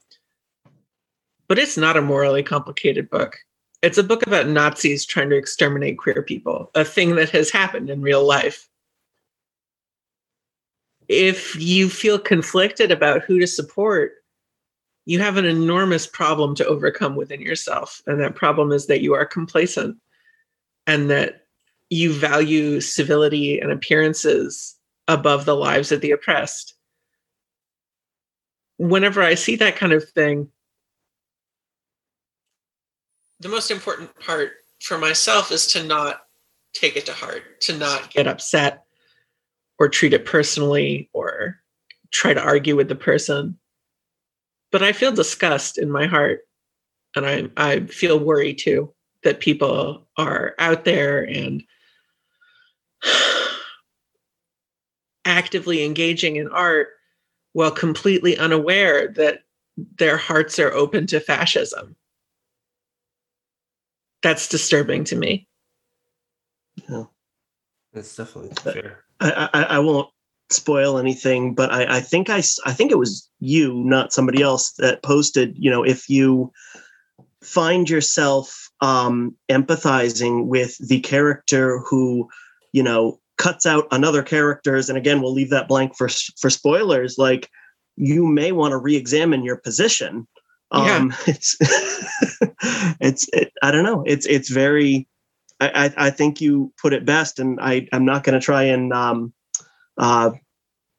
[1.47, 3.37] But it's not a morally complicated book
[3.85, 7.91] it's a book about Nazis trying to exterminate queer people, a thing that has happened
[7.91, 8.67] in real life.
[11.07, 14.13] If you feel conflicted about who to support,
[15.05, 18.01] you have an enormous problem to overcome within yourself.
[18.07, 19.97] And that problem is that you are complacent
[20.87, 21.45] and that
[21.89, 24.75] you value civility and appearances
[25.07, 26.75] above the lives of the oppressed.
[28.77, 30.49] Whenever I see that kind of thing,
[33.39, 36.21] the most important part for myself is to not
[36.73, 38.84] take it to heart, to not get upset
[39.79, 41.59] or treat it personally or
[42.11, 43.57] try to argue with the person.
[44.71, 46.41] But I feel disgust in my heart
[47.15, 51.63] and I I feel worry too that people are out there and
[55.25, 56.89] actively engaging in art
[57.53, 59.43] while completely unaware that
[59.97, 61.95] their hearts are open to fascism
[64.25, 65.47] that's disturbing to me.
[67.95, 69.05] That's definitely fair.
[69.21, 70.09] I, I, I won't
[70.49, 74.73] spoil anything, but I, I think I, I think it was you, not somebody else,
[74.73, 75.55] that posted.
[75.57, 76.51] You know, if you
[77.41, 82.27] find yourself um, empathizing with the character who,
[82.73, 87.17] you know, cuts out another character's, and again, we'll leave that blank for for spoilers.
[87.17, 87.49] Like,
[87.95, 90.27] you may want to re-examine your position.
[90.73, 90.97] Yeah.
[90.97, 91.55] Um, it's
[92.99, 94.03] it's it, I don't know.
[94.05, 95.07] It's it's very.
[95.59, 98.91] I, I think you put it best, and I I'm not going to try and
[98.91, 99.33] um,
[99.97, 100.31] uh,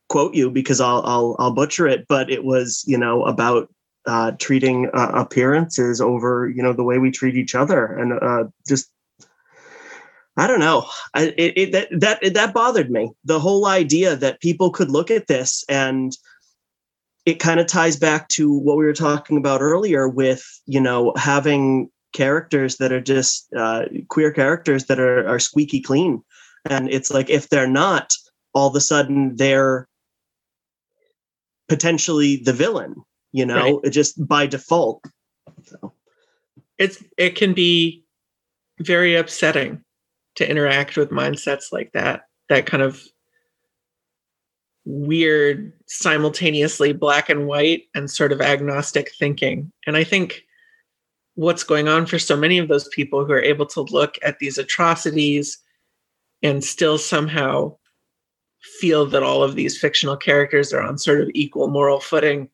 [0.08, 3.68] quote you because I'll I'll I'll butcher it, but it was you know about
[4.06, 8.44] uh, treating uh, appearances over you know the way we treat each other, and uh,
[8.66, 8.90] just
[10.36, 10.86] I don't know.
[11.14, 13.10] I, it, it that that that bothered me.
[13.24, 16.16] The whole idea that people could look at this and
[17.24, 21.12] it kind of ties back to what we were talking about earlier with you know
[21.16, 26.22] having characters that are just uh, queer characters that are, are squeaky clean
[26.70, 28.12] and it's like if they're not
[28.54, 29.88] all of a sudden they're
[31.68, 32.94] potentially the villain
[33.32, 33.92] you know right.
[33.92, 35.04] just by default
[35.64, 35.92] so.
[36.78, 38.04] it's it can be
[38.80, 39.82] very upsetting
[40.36, 43.02] to interact with mindsets like that that kind of
[44.84, 50.45] weird simultaneously black and white and sort of agnostic thinking and i think
[51.36, 54.38] what's going on for so many of those people who are able to look at
[54.38, 55.58] these atrocities
[56.42, 57.76] and still somehow
[58.80, 62.48] feel that all of these fictional characters are on sort of equal moral footing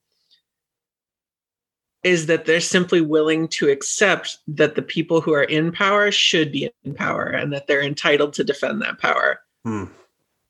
[2.03, 6.51] is that they're simply willing to accept that the people who are in power should
[6.51, 9.41] be in power and that they're entitled to defend that power.
[9.65, 9.85] Hmm.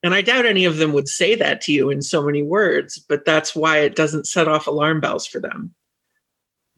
[0.02, 2.98] And I doubt any of them would say that to you in so many words,
[2.98, 5.74] but that's why it doesn't set off alarm bells for them.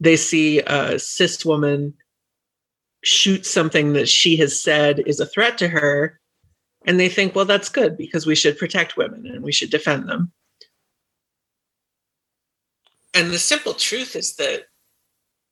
[0.00, 1.94] They see a cis woman
[3.02, 6.20] shoot something that she has said is a threat to her,
[6.86, 10.08] and they think, well, that's good because we should protect women and we should defend
[10.08, 10.32] them.
[13.14, 14.64] And the simple truth is that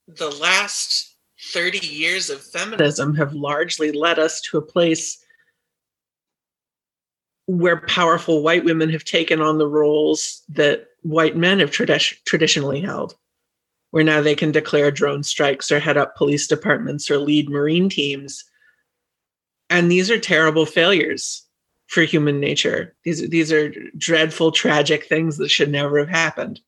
[0.08, 1.16] the last
[1.52, 5.22] 30 years of feminism have largely led us to a place
[7.46, 12.80] where powerful white women have taken on the roles that white men have tradi- traditionally
[12.80, 13.16] held,
[13.92, 17.90] where now they can declare drone strikes or head up police departments or lead marine
[17.90, 18.44] teams.
[19.68, 21.46] And these are terrible failures
[21.86, 22.96] for human nature.
[23.04, 26.60] These these are dreadful tragic things that should never have happened.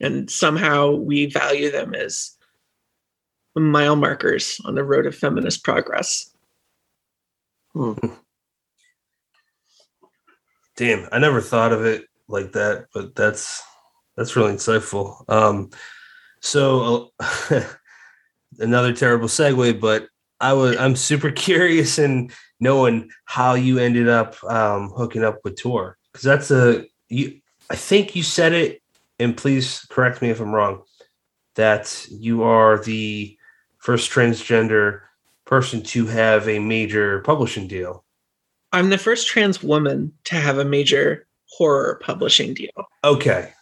[0.00, 2.36] And somehow we value them as
[3.54, 6.30] mile markers on the road of feminist progress.
[7.72, 7.92] Hmm.
[10.76, 13.62] damn i never thought of it like that but that's
[14.16, 15.28] that's really insightful.
[15.28, 15.70] Um
[16.46, 17.62] so uh,
[18.58, 20.08] another terrible segue but
[20.40, 22.30] I was I'm super curious in
[22.60, 27.40] knowing how you ended up um, hooking up with Tor because that's a you.
[27.68, 28.80] I think you said it,
[29.18, 30.82] and please correct me if I'm wrong.
[31.56, 33.36] That you are the
[33.78, 35.00] first transgender
[35.46, 38.04] person to have a major publishing deal.
[38.72, 42.70] I'm the first trans woman to have a major horror publishing deal.
[43.04, 43.52] Okay,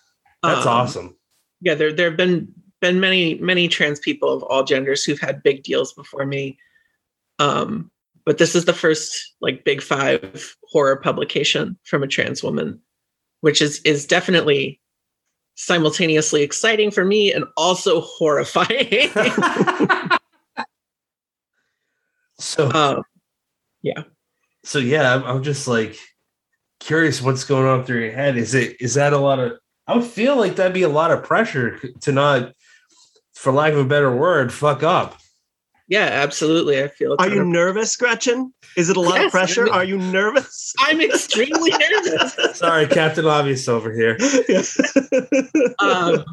[0.43, 1.17] that's um, awesome.
[1.61, 2.53] Yeah, there there have been
[2.85, 6.59] been many many trans people of all genders who've had big deals before me.
[7.39, 7.91] Um
[8.27, 12.79] but this is the first like big five horror publication from a trans woman
[13.41, 14.79] which is is definitely
[15.55, 19.09] simultaneously exciting for me and also horrifying.
[22.39, 23.03] So um,
[23.81, 24.03] yeah.
[24.65, 25.97] So yeah I'm, I'm just like
[26.81, 28.37] curious what's going on through your head.
[28.37, 29.53] Is it is that a lot of
[29.87, 32.55] i would feel like that'd be a lot of pressure to not
[33.35, 35.19] for lack of a better word, fuck up.
[35.87, 36.83] Yeah, absolutely.
[36.83, 37.17] I feel.
[37.19, 37.47] Are you of...
[37.47, 38.55] nervous, Gretchen?
[38.77, 39.67] Is it a lot yes, of pressure?
[39.67, 40.73] I'm, Are you nervous?
[40.79, 42.59] I'm extremely nervous.
[42.59, 44.17] Sorry, Captain Obvious over here.
[45.79, 46.25] um,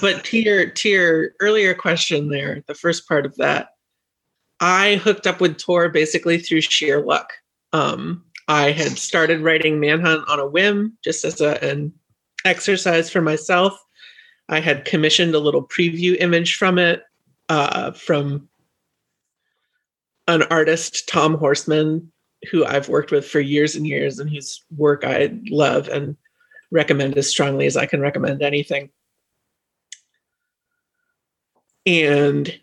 [0.00, 3.68] but to your to your earlier question, there, the first part of that,
[4.58, 7.32] I hooked up with Tor basically through sheer luck.
[7.72, 11.92] Um, I had started writing Manhunt on a whim, just as a, an
[12.44, 13.78] exercise for myself.
[14.48, 17.02] I had commissioned a little preview image from it
[17.48, 18.48] uh, from
[20.28, 22.12] an artist, Tom Horseman,
[22.50, 26.16] who I've worked with for years and years, and whose work I love and
[26.70, 28.90] recommend as strongly as I can recommend anything.
[31.84, 32.58] And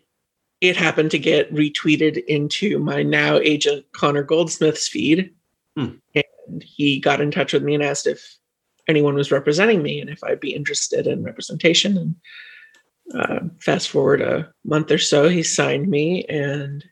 [0.62, 5.34] it happened to get retweeted into my now agent Connor Goldsmith's feed.
[5.78, 5.96] Hmm.
[6.16, 8.38] And he got in touch with me and asked if
[8.88, 11.98] anyone was representing me and if I'd be interested in representation.
[11.98, 12.16] And
[13.14, 16.84] uh, fast forward a month or so, he signed me, and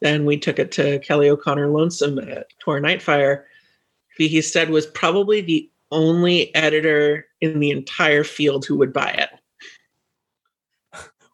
[0.00, 3.44] then we took it to Kelly O'Connor Lonesome at Tor Nightfire.
[4.16, 9.30] He said was probably the only editor in the entire field who would buy it.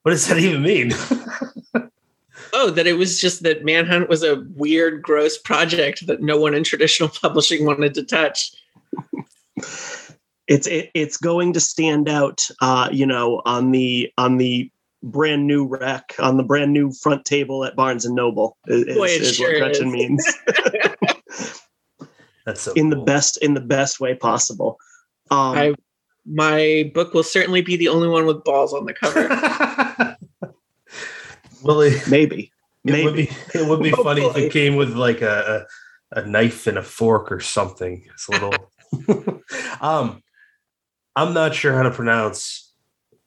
[0.03, 0.93] What does that even mean?
[2.53, 6.55] oh, that it was just that Manhunt was a weird, gross project that no one
[6.55, 8.53] in traditional publishing wanted to touch
[10.47, 14.71] it's it, it's going to stand out uh, you know on the on the
[15.03, 19.07] brand new rack on the brand new front table at barnes and noble is, Boy,
[19.07, 19.93] is sure what gretchen is.
[19.95, 20.27] means
[22.47, 24.79] That's so in the best in the best way possible.
[25.31, 25.75] Um, I
[26.27, 29.29] my book will certainly be the only one with balls on the cover.
[31.63, 32.53] well, it, maybe,
[32.85, 33.27] it would maybe.
[33.27, 35.67] be it would be funny if it came with like a,
[36.13, 38.05] a a knife and a fork or something.
[38.13, 38.53] It's a little.
[39.81, 40.23] um,
[41.17, 42.73] I'm not sure how to pronounce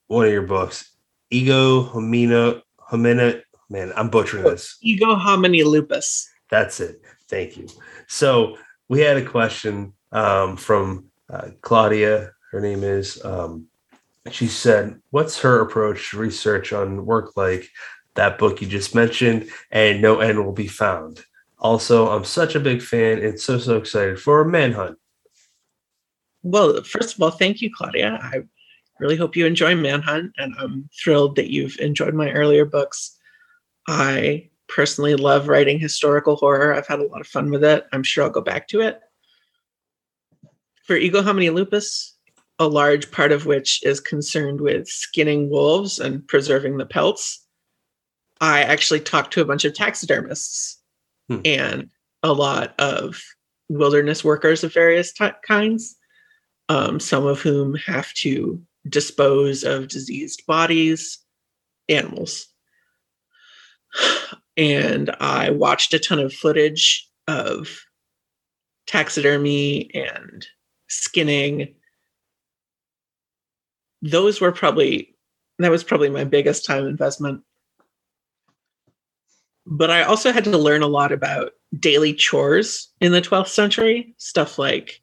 [0.07, 0.91] one of your books.
[1.30, 3.41] Ego homino homina.
[3.70, 4.78] Man, I'm butchering this.
[4.82, 6.30] Ego homini lupus.
[6.49, 7.01] That's it.
[7.28, 7.68] Thank you.
[8.07, 8.57] So
[8.89, 12.32] we had a question um, from uh, Claudia.
[12.51, 13.24] Her name is.
[13.26, 13.68] Um,
[14.32, 17.68] she said, "What's her approach to research on work like
[18.16, 21.26] that book you just mentioned, and no end will be found."
[21.57, 24.97] Also, I'm such a big fan and so so excited for Manhunt.
[26.43, 28.19] Well, first of all, thank you, Claudia.
[28.21, 28.43] I
[28.99, 33.17] really hope you enjoy Manhunt, and I'm thrilled that you've enjoyed my earlier books.
[33.87, 36.73] I personally love writing historical horror.
[36.73, 37.85] I've had a lot of fun with it.
[37.91, 38.99] I'm sure I'll go back to it.
[40.85, 42.15] For Ego Homini Lupus,
[42.59, 47.45] a large part of which is concerned with skinning wolves and preserving the pelts,
[48.41, 50.79] I actually talked to a bunch of taxidermists
[51.29, 51.39] Hmm.
[51.45, 51.89] and
[52.21, 53.21] a lot of
[53.69, 55.95] wilderness workers of various ty kinds
[56.74, 58.59] um, some of whom have to
[58.89, 61.19] dispose of diseased bodies,
[61.88, 62.47] animals.
[64.57, 67.69] And I watched a ton of footage of
[68.88, 70.45] taxidermy and
[70.89, 71.76] skinning.
[74.01, 75.15] Those were probably,
[75.59, 77.43] that was probably my biggest time investment.
[79.67, 84.15] But I also had to learn a lot about daily chores in the 12th century,
[84.17, 85.03] stuff like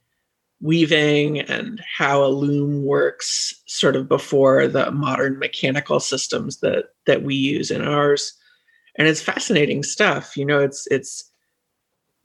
[0.63, 7.23] weaving and how a loom works sort of before the modern mechanical systems that that
[7.23, 8.35] we use in ours
[8.99, 11.31] and it's fascinating stuff you know it's it's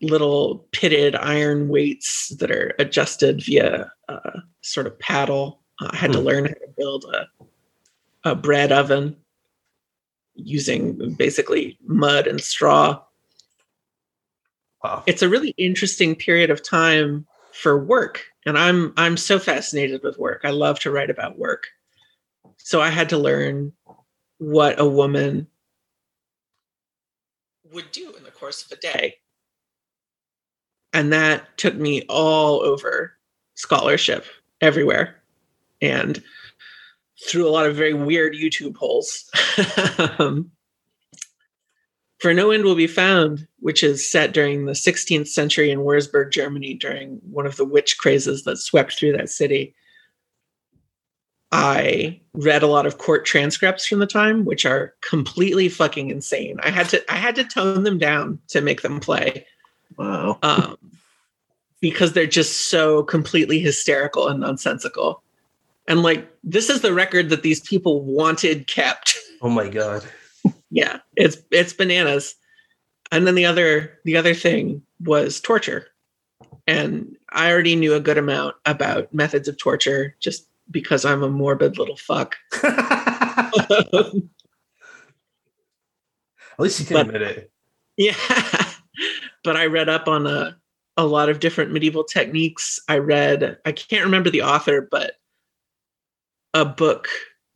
[0.01, 4.19] little pitted iron weights that are adjusted via a
[4.61, 6.25] sort of paddle Uh, i had to Hmm.
[6.25, 7.27] learn how to build a
[8.29, 9.15] a bread oven
[10.35, 13.01] using basically mud and straw
[14.83, 15.03] Wow.
[15.07, 17.25] it's a really interesting period of time
[17.55, 20.41] for work and i'm i'm so fascinated with work.
[20.43, 21.67] I love to write about work.
[22.57, 23.73] So i had to learn
[24.37, 25.47] what a woman
[27.71, 29.15] would do in the course of a day.
[30.93, 33.17] And that took me all over
[33.55, 34.25] scholarship
[34.61, 35.21] everywhere
[35.81, 36.23] and
[37.27, 39.29] through a lot of very weird youtube holes.
[40.19, 40.51] Um,
[42.19, 46.31] for No End Will Be Found, which is set during the 16th century in Wurzburg,
[46.31, 49.75] Germany, during one of the witch crazes that swept through that city.
[51.51, 56.57] I read a lot of court transcripts from the time, which are completely fucking insane.
[56.63, 59.45] I had to I had to tone them down to make them play
[59.97, 60.39] Wow.
[60.41, 60.77] um,
[61.79, 65.23] because they're just so completely hysterical and nonsensical.
[65.87, 69.15] And like, this is the record that these people wanted kept.
[69.41, 70.03] Oh my god.
[70.75, 72.35] Yeah it's it's bananas.
[73.11, 75.87] And then the other the other thing was torture.
[76.67, 81.29] And i already knew a good amount about methods of torture just because i'm a
[81.29, 82.35] morbid little fuck.
[86.57, 87.51] At least you can But- admit it.
[87.97, 88.15] yeah.
[89.43, 90.57] But i read up on a,
[90.97, 92.79] a lot of different medieval techniques.
[92.89, 95.13] I read i can't remember the author but
[96.53, 97.07] a book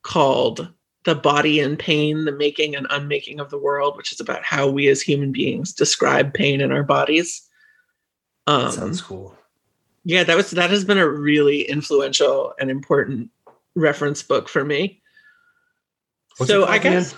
[0.04, 0.70] called
[1.10, 4.70] the body and pain the making and unmaking of the world which is about how
[4.70, 7.42] we as human beings describe pain in our bodies.
[8.46, 9.36] Um, That sounds cool.
[10.06, 13.32] yeah that was that has been a really influential and important
[13.76, 15.02] reference book for me.
[16.38, 17.16] What's so i guess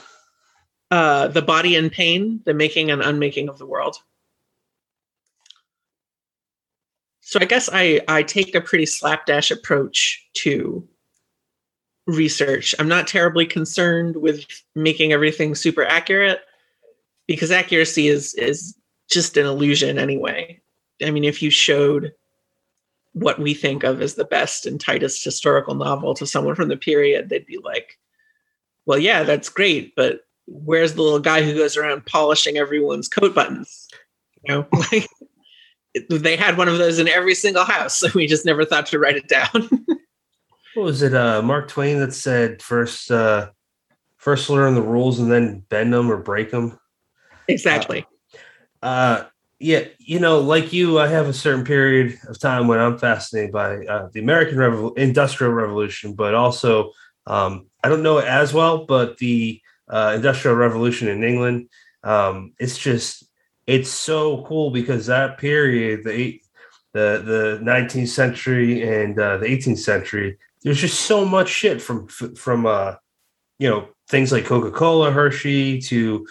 [0.89, 3.97] uh the body and pain the making and unmaking of the world.
[7.21, 10.87] So i guess i i take a pretty slapdash approach to
[12.07, 12.73] research.
[12.79, 14.45] I'm not terribly concerned with
[14.75, 16.41] making everything super accurate
[17.27, 18.75] because accuracy is is
[19.09, 20.59] just an illusion anyway.
[21.03, 22.13] I mean if you showed
[23.13, 26.77] what we think of as the best and tightest historical novel to someone from the
[26.77, 27.99] period they'd be like
[28.85, 33.35] well yeah that's great but where's the little guy who goes around polishing everyone's coat
[33.35, 33.89] buttons?
[34.43, 35.09] You know like
[36.09, 38.99] they had one of those in every single house so we just never thought to
[38.99, 39.69] write it down
[40.75, 41.13] What was it?
[41.13, 43.49] Uh, Mark Twain that said first, uh,
[44.17, 46.79] first learn the rules and then bend them or break them.
[47.47, 48.05] exactly
[48.81, 49.25] Uh,
[49.59, 53.51] yeah, you know, like you, I have a certain period of time when I'm fascinated
[53.51, 56.91] by uh, the American Industrial Revolution, but also
[57.27, 61.69] um, I don't know it as well, but the uh, Industrial Revolution in England.
[62.03, 63.25] Um, it's just
[63.67, 66.41] it's so cool because that period, the eight,
[66.93, 70.39] the the 19th century and uh, the 18th century.
[70.63, 72.95] There's just so much shit from from uh,
[73.59, 76.27] you know things like Coca Cola, Hershey to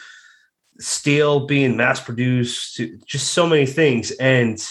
[0.78, 4.64] steel being mass produced, to just so many things, and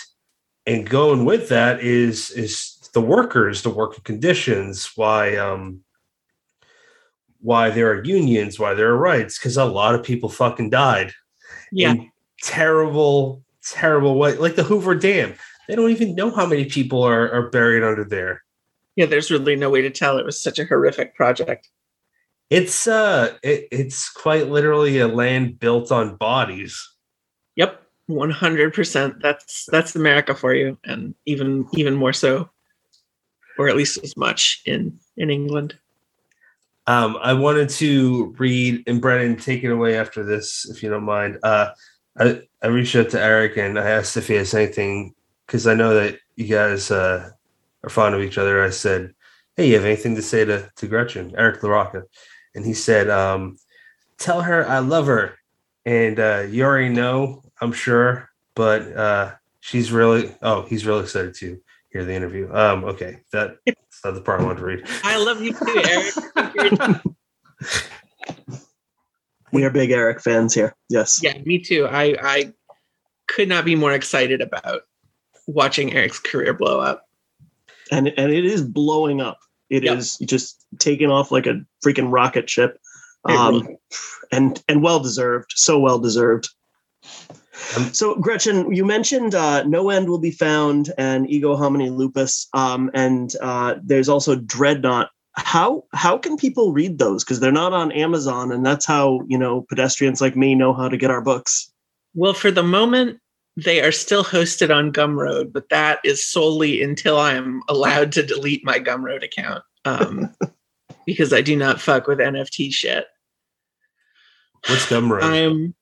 [0.66, 5.82] and going with that is is the workers, the working conditions, why um
[7.41, 11.14] why there are unions, why there are rights, because a lot of people fucking died.
[11.72, 11.91] Yeah.
[11.91, 14.36] In terrible, terrible way.
[14.36, 15.36] Like the Hoover Dam.
[15.68, 18.43] They don't even know how many people are, are buried under there.
[19.00, 20.18] Yeah, there's really no way to tell.
[20.18, 21.70] It was such a horrific project.
[22.50, 26.78] It's uh it, it's quite literally a land built on bodies.
[27.56, 27.82] Yep.
[28.10, 32.50] 100% that's that's america for you and even even more so
[33.60, 35.78] or at least as much in in england
[36.88, 41.04] um i wanted to read and brennan take it away after this if you don't
[41.04, 41.70] mind uh
[42.18, 45.14] i i reached out to eric and i asked if he has anything
[45.45, 47.30] because i know that you guys uh
[47.84, 49.13] are fond of each other i said
[49.55, 52.03] hey you have anything to say to to gretchen eric larocca
[52.55, 53.57] and he said um
[54.17, 55.36] tell her i love her
[55.86, 60.34] and uh you already know I'm sure, but uh, she's really.
[60.41, 61.59] Oh, he's really excited to
[61.89, 62.53] hear the interview.
[62.53, 64.84] Um, okay, that, that's not the part I wanted to read.
[65.03, 65.84] i love you too
[66.55, 67.01] eric
[69.51, 70.75] We are big Eric fans here.
[70.89, 71.21] Yes.
[71.23, 72.53] yeah me too i i
[73.27, 74.82] could not be more excited about
[75.47, 77.09] watching eric's career blow up
[77.91, 79.39] And and it is blowing up.
[79.69, 80.29] It is Yep.
[80.29, 82.79] just taking off like a freaking rocket ship.
[83.25, 83.77] Um, really-
[84.31, 85.51] and and well deserved.
[85.55, 86.49] So well deserved.
[87.75, 92.47] Um, So Gretchen, you mentioned uh, No End Will Be Found and Ego Homini Lupus,
[92.53, 95.09] um, and uh, there's also Dreadnought.
[95.33, 97.23] How how can people read those?
[97.23, 100.89] Because they're not on Amazon, and that's how you know pedestrians like me know how
[100.89, 101.71] to get our books.
[102.15, 103.19] well for the moment
[103.64, 108.24] they are still hosted on gumroad but that is solely until i am allowed to
[108.24, 110.34] delete my gumroad account um,
[111.05, 113.07] because i do not fuck with nft shit
[114.68, 115.24] What's Gumroad?
[115.24, 115.76] I'm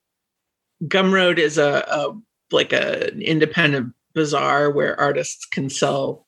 [0.84, 2.16] Gumroad is a, a
[2.52, 6.26] like a an independent bazaar where artists can sell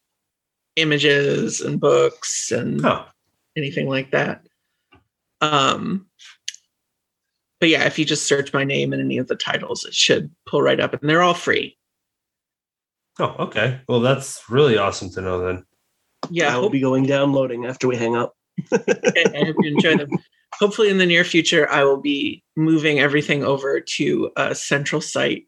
[0.76, 3.07] images and books and oh,
[3.57, 4.42] anything like that.
[5.40, 6.07] Um
[7.61, 10.30] but yeah, if you just search my name in any of the titles, it should
[10.46, 11.76] pull right up and they're all free.
[13.18, 13.80] oh, okay.
[13.88, 15.44] Well, that's really awesome to know.
[15.44, 15.64] Then.
[16.30, 18.34] Yeah, I will hope, be going downloading after we hang up.
[18.72, 20.08] I hope you enjoy them.
[20.54, 25.46] Hopefully in the near future I will be moving everything over to a central site.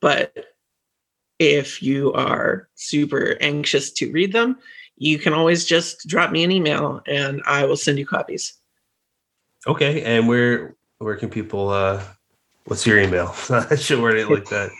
[0.00, 0.46] But
[1.38, 4.58] if you are super anxious to read them,
[4.96, 8.54] you can always just drop me an email and I will send you copies.
[9.66, 11.68] Okay, and where where can people?
[11.70, 12.02] uh
[12.64, 13.34] What's your email?
[13.50, 14.70] I should word it like that.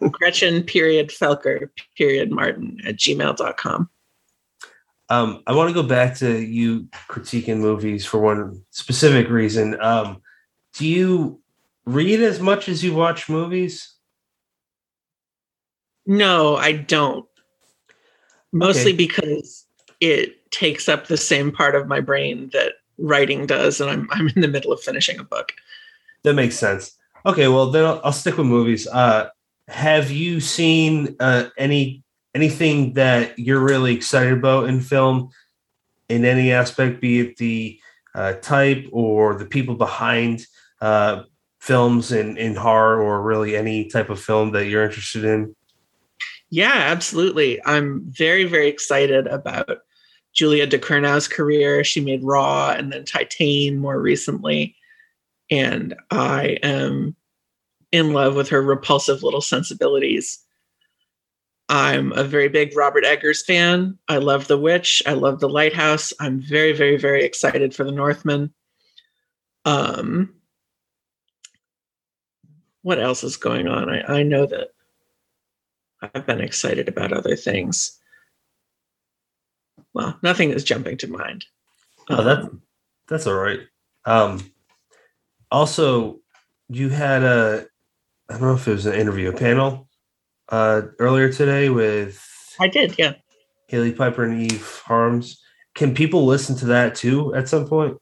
[0.12, 3.88] Gretchen period Felker period Martin at gmail.com.
[5.10, 9.80] Um, I want to go back to you critiquing movies for one specific reason.
[9.80, 10.22] Um,
[10.74, 11.40] do you
[11.86, 13.94] read as much as you watch movies?
[16.06, 17.26] No, I don't.
[18.52, 18.96] Mostly Okay.
[18.96, 19.66] because
[20.00, 24.28] it takes up the same part of my brain that writing does, and I'm I'm
[24.28, 25.52] in the middle of finishing a book.
[26.22, 26.96] That makes sense.
[27.26, 28.86] Okay, well then I'll, I'll stick with movies.
[28.86, 29.28] Uh,
[29.68, 32.02] have you seen uh, any
[32.34, 35.30] anything that you're really excited about in film,
[36.08, 37.80] in any aspect, be it the
[38.14, 40.46] uh, type or the people behind
[40.80, 41.22] uh,
[41.60, 45.54] films in in horror, or really any type of film that you're interested in?
[46.50, 47.64] Yeah, absolutely.
[47.64, 49.78] I'm very, very excited about
[50.34, 51.84] Julia Ducournau's career.
[51.84, 54.76] She made Raw and then Titane more recently.
[55.50, 57.16] And I am
[57.92, 60.40] in love with her repulsive little sensibilities.
[61.68, 63.98] I'm a very big Robert Eggers fan.
[64.08, 65.02] I love The Witch.
[65.06, 66.12] I love The Lighthouse.
[66.20, 68.52] I'm very, very, very excited for The Northman.
[69.64, 70.34] Um,
[72.82, 73.88] what else is going on?
[73.88, 74.68] I, I know that
[76.02, 77.98] I've been excited about other things.
[79.94, 81.46] Well, nothing is jumping to mind.
[82.10, 82.62] Oh, that's Um,
[83.08, 83.60] that's all right.
[84.04, 84.52] Um,
[85.50, 86.20] also,
[86.68, 87.66] you had a
[88.28, 89.88] I don't know if it was an interview, a panel
[90.48, 92.22] uh, earlier today with
[92.60, 93.14] I did, yeah.
[93.68, 95.40] Hailey Piper and Eve Harms.
[95.74, 97.96] Can people listen to that too at some point?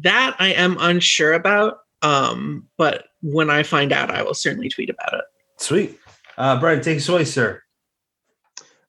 [0.00, 1.78] That I am unsure about.
[2.02, 5.24] Um, but when I find out, I will certainly tweet about it.
[5.58, 5.98] Sweet.
[6.38, 7.62] Uh, Brian, take us away, sir.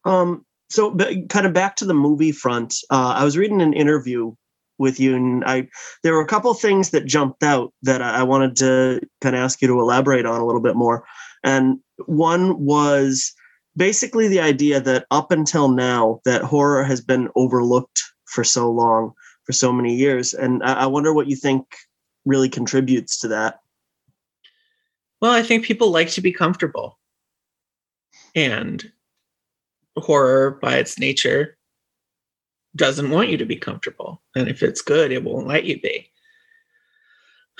[0.06, 0.96] Um, so
[1.30, 2.76] kind of back to the movie front.
[2.90, 4.34] Uh, I was reading an interview
[4.78, 5.68] with you, and I
[6.04, 9.42] there were a couple things that jumped out that I, I wanted to kind of
[9.42, 11.06] ask you to elaborate on a little bit more.
[11.44, 13.34] And one was
[13.76, 19.14] basically the idea that up until now that horror has been overlooked for so long
[19.46, 21.66] for so many years and i, I wonder what you think
[22.26, 23.62] really contributes to that
[25.22, 26.98] Well, I think people like to be comfortable.
[28.34, 28.92] And
[29.98, 31.58] horror, by its nature,
[32.76, 34.22] doesn't want you to be comfortable.
[34.36, 36.10] And if it's good, it won't let you be.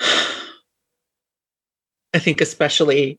[2.14, 3.18] I think, especially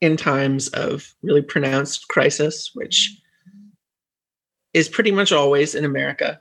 [0.00, 3.16] in times of really pronounced crisis, which
[4.74, 6.40] is pretty much always in America,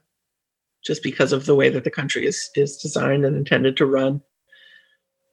[0.84, 4.22] just because of the way that the country is, is designed and intended to run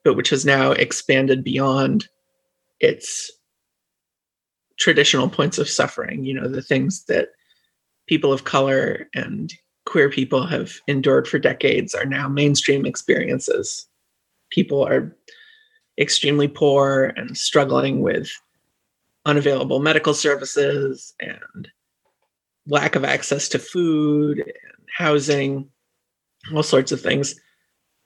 [0.08, 2.08] but which has now expanded beyond
[2.80, 3.30] its
[4.78, 6.24] traditional points of suffering.
[6.24, 7.30] You know, the things that
[8.06, 9.52] people of color and
[9.84, 13.86] queer people have endured for decades are now mainstream experiences.
[14.50, 15.16] People are
[15.98, 18.30] extremely poor and struggling with
[19.26, 21.68] unavailable medical services and
[22.66, 25.68] lack of access to food and housing,
[26.54, 27.34] all sorts of things.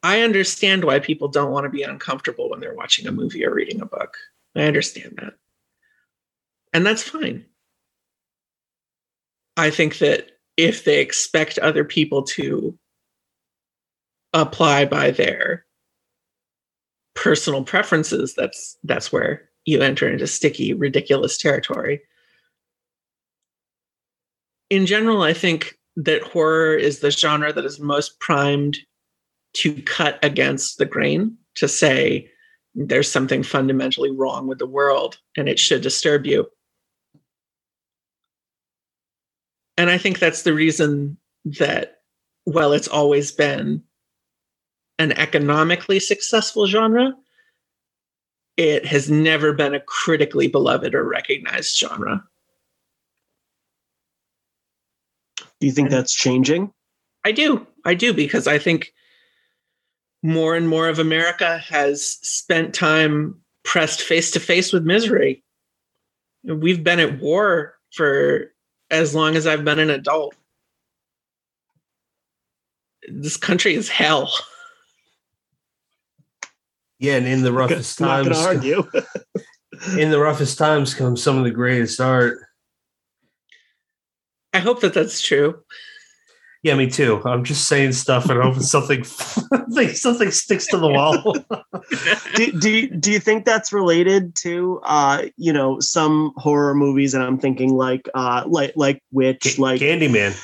[0.02, 3.54] I understand why people don't want to be uncomfortable when they're watching a movie or
[3.54, 4.16] reading a book.
[4.56, 5.34] I understand that.
[6.72, 7.44] And that's fine.
[9.56, 12.78] I think that if they expect other people to
[14.32, 15.66] apply by their
[17.14, 22.00] personal preferences, that's that's where you enter into sticky, ridiculous territory.
[24.70, 28.78] In general, I think that horror is the genre that is most primed
[29.54, 32.30] to cut against the grain to say
[32.74, 36.46] there's something fundamentally wrong with the world and it should disturb you.
[39.76, 42.00] And I think that's the reason that,
[42.46, 43.82] well, it's always been
[44.98, 47.14] an economically successful genre,
[48.56, 52.22] it has never been a critically beloved or recognized genre.
[55.58, 56.72] do you think that's changing
[57.24, 57.66] I do.
[57.84, 58.92] I do because I think
[60.22, 65.42] more and more of America has spent time pressed face to face with misery.
[66.44, 68.51] We've been at war for
[68.92, 70.36] as long as I've been an adult.
[73.08, 74.30] This country is hell.
[77.00, 78.84] Yeah, and in the roughest times, gonna argue
[79.98, 82.38] in the roughest times comes some of the greatest art.
[84.52, 85.64] I hope that that's true.
[86.62, 87.20] Yeah, me too.
[87.24, 89.02] I'm just saying stuff and hoping something
[89.94, 91.32] something sticks to the wall.
[92.36, 97.14] do, do, you- do you think that's related to uh you know some horror movies
[97.14, 100.40] and i'm thinking like uh like like witch like Candyman.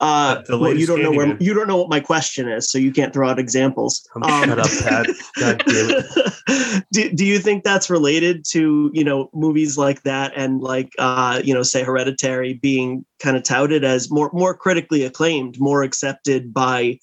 [0.00, 1.40] Uh well, you don't know where Candyman.
[1.40, 4.58] you don't know what my question is so you can't throw out examples Um, shut
[4.58, 5.06] up, Pat.
[5.38, 6.84] God damn it.
[6.92, 11.40] do, do you think that's related to you know movies like that and like uh
[11.42, 16.52] you know say hereditary being kind of touted as more more critically acclaimed more accepted
[16.52, 16.98] by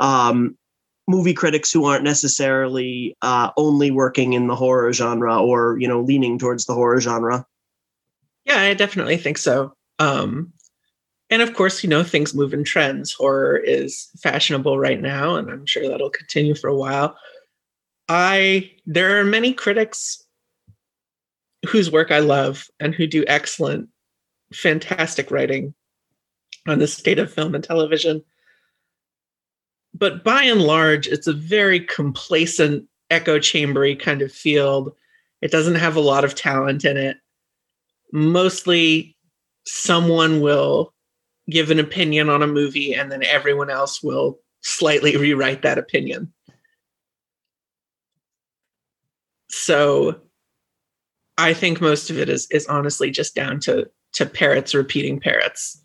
[0.00, 0.56] um
[1.08, 6.00] movie critics who aren't necessarily uh only working in the horror genre or you know
[6.00, 7.46] leaning towards the horror genre
[8.44, 9.74] Yeah, I definitely think so.
[9.98, 10.52] Um,
[11.34, 13.12] and of course, you know, things move in trends.
[13.12, 17.16] Horror is fashionable right now, and I'm sure that'll continue for a while.
[18.08, 20.22] I there are many critics
[21.66, 23.88] whose work I love and who do excellent,
[24.52, 25.74] fantastic writing
[26.68, 28.22] on the state of film and television.
[29.92, 34.92] But by and large, it's a very complacent, echo chambery kind of field.
[35.42, 37.16] It doesn't have a lot of talent in it
[38.14, 39.16] mostly
[39.66, 40.93] someone will
[41.48, 46.32] give an opinion on a movie and then everyone else will slightly rewrite that opinion.
[49.48, 50.20] So
[51.38, 55.80] I think most of it is is honestly just down to to parrots repeating parrots.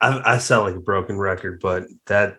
[0.00, 2.38] I, I sound like a broken record, but that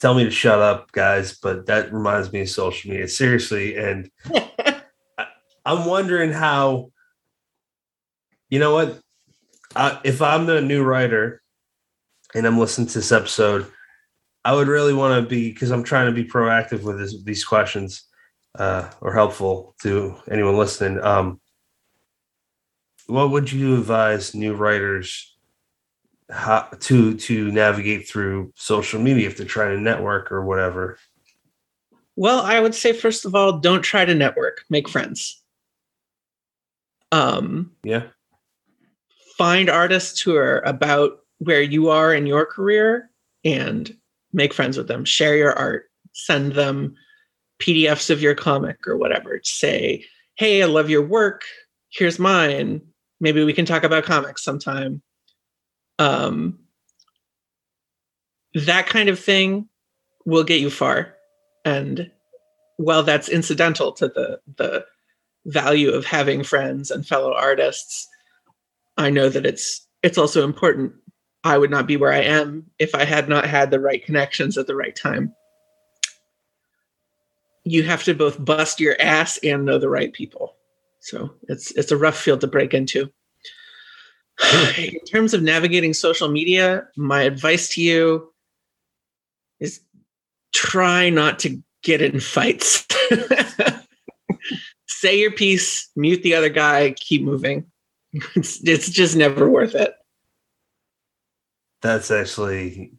[0.00, 1.38] tell me to shut up, guys.
[1.38, 3.76] But that reminds me of social media, seriously.
[3.76, 4.82] And I,
[5.64, 6.92] I'm wondering how,
[8.54, 9.00] you know what?
[9.74, 11.42] I, if I'm the new writer
[12.36, 13.66] and I'm listening to this episode,
[14.44, 17.44] I would really want to be because I'm trying to be proactive with this, these
[17.44, 18.04] questions
[18.56, 21.02] uh, or helpful to anyone listening.
[21.02, 21.40] Um,
[23.08, 25.36] what would you advise new writers
[26.30, 30.96] how to to navigate through social media if they're trying to network or whatever?
[32.14, 35.42] Well, I would say first of all, don't try to network, make friends.
[37.10, 38.04] Um, Yeah.
[39.36, 43.10] Find artists who are about where you are in your career
[43.44, 43.96] and
[44.32, 45.04] make friends with them.
[45.04, 45.90] Share your art.
[46.12, 46.94] Send them
[47.60, 49.40] PDFs of your comic or whatever.
[49.42, 50.04] Say,
[50.36, 51.42] hey, I love your work.
[51.90, 52.80] Here's mine.
[53.20, 55.02] Maybe we can talk about comics sometime.
[55.98, 56.58] Um,
[58.54, 59.68] that kind of thing
[60.24, 61.14] will get you far.
[61.64, 62.10] And
[62.76, 64.84] while that's incidental to the the
[65.46, 68.08] value of having friends and fellow artists,
[68.96, 70.92] I know that it's it's also important.
[71.42, 74.56] I would not be where I am if I had not had the right connections
[74.56, 75.34] at the right time.
[77.64, 80.56] You have to both bust your ass and know the right people.
[81.00, 83.10] So it's it's a rough field to break into.
[84.78, 88.32] In terms of navigating social media, my advice to you
[89.60, 89.80] is
[90.52, 92.86] try not to get in fights.
[94.86, 97.66] Say your piece, mute the other guy, keep moving.
[98.36, 99.94] It's, it's just never worth it.
[101.82, 102.92] That's actually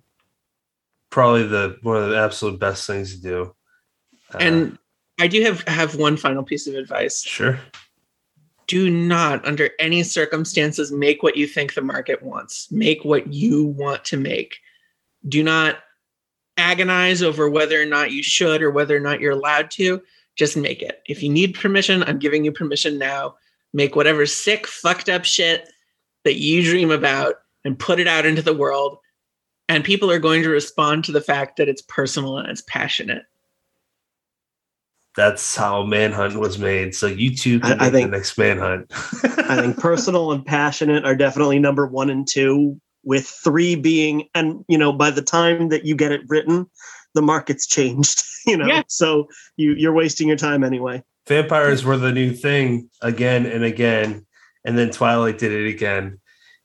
[1.10, 3.56] probably the one of the absolute best things to do.
[4.34, 4.78] Uh, And
[5.20, 7.24] I do have have one final piece of advice.
[7.24, 7.60] sure,
[8.68, 12.70] Do not, under any circumstances, make what you think the market wants.
[12.72, 14.58] Make what you want to make.
[15.28, 15.78] Do not
[16.58, 20.02] agonize over whether or not you should or whether or not you're allowed to.
[20.36, 21.02] Just make it.
[21.08, 23.36] If you need permission, I'm giving you permission now.
[23.76, 25.70] Make whatever sick, fucked up shit
[26.24, 28.98] that you dream about and put it out into the world.
[29.70, 33.24] And people are going to respond to the fact that it's personal and it's passionate.
[35.16, 36.94] that's how Manhunt was made.
[36.94, 38.88] So you two can I- I make think- the next Manhunt.
[39.50, 44.66] I think personal and passionate are definitely number one and two, with three being, and
[44.68, 46.66] you know, by the time that you get it written,
[47.14, 48.24] the market's changed.
[48.48, 48.84] You know, Yeah.
[48.88, 51.04] so you you're wasting your time anyway.
[51.28, 54.26] Vampires were the new thing again and again,
[54.64, 56.20] and then Twilight did it again,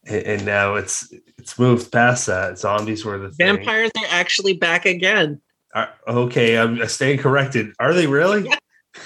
[0.06, 2.58] and, and now it's it's moved past that.
[2.58, 3.56] Zombies were the thing.
[3.56, 5.40] Vampires are actually back again.
[5.74, 7.72] Are- okay, I'm staying corrected.
[7.78, 8.48] Are they really?
[8.48, 8.56] Yeah.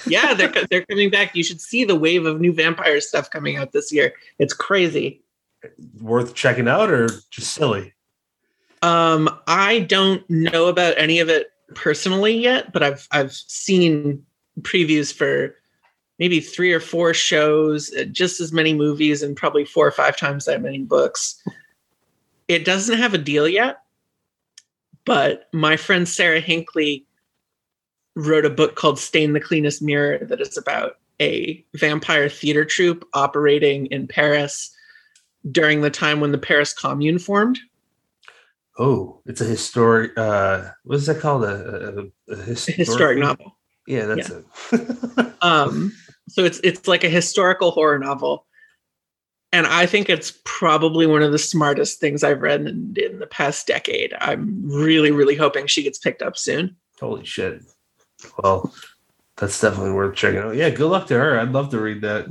[0.06, 1.36] Yeah, they're they're coming back.
[1.36, 4.14] You should see the wave of new vampire stuff coming out this year.
[4.38, 5.22] It's crazy.
[6.00, 7.92] Worth checking out or just silly?
[8.82, 14.24] Um, I don't know about any of it personally yet, but I've I've seen
[14.60, 15.54] previews for
[16.18, 20.16] maybe three or four shows, uh, just as many movies, and probably four or five
[20.16, 21.42] times that many books.
[22.48, 23.78] It doesn't have a deal yet,
[25.04, 27.06] but my friend Sarah Hinckley
[28.16, 33.04] wrote a book called Stain the Cleanest Mirror that is about a vampire theater troupe
[33.12, 34.74] operating in Paris
[35.50, 37.58] during the time when the Paris Commune formed.
[38.78, 40.16] Oh, it's a historic.
[40.16, 41.44] Uh, what is that called?
[41.44, 43.56] A, a, a historic, Historic novel.
[43.86, 45.32] Yeah, that's it.
[45.42, 45.92] um
[46.28, 48.46] so it's it's like a historical horror novel
[49.52, 53.26] and i think it's probably one of the smartest things i've read in, in the
[53.26, 57.60] past decade i'm really really hoping she gets picked up soon Holy shit!
[58.38, 58.72] Well,
[59.36, 60.54] that's definitely worth checking out.
[60.54, 61.38] Yeah, good luck to her.
[61.38, 62.26] I'd love to read that.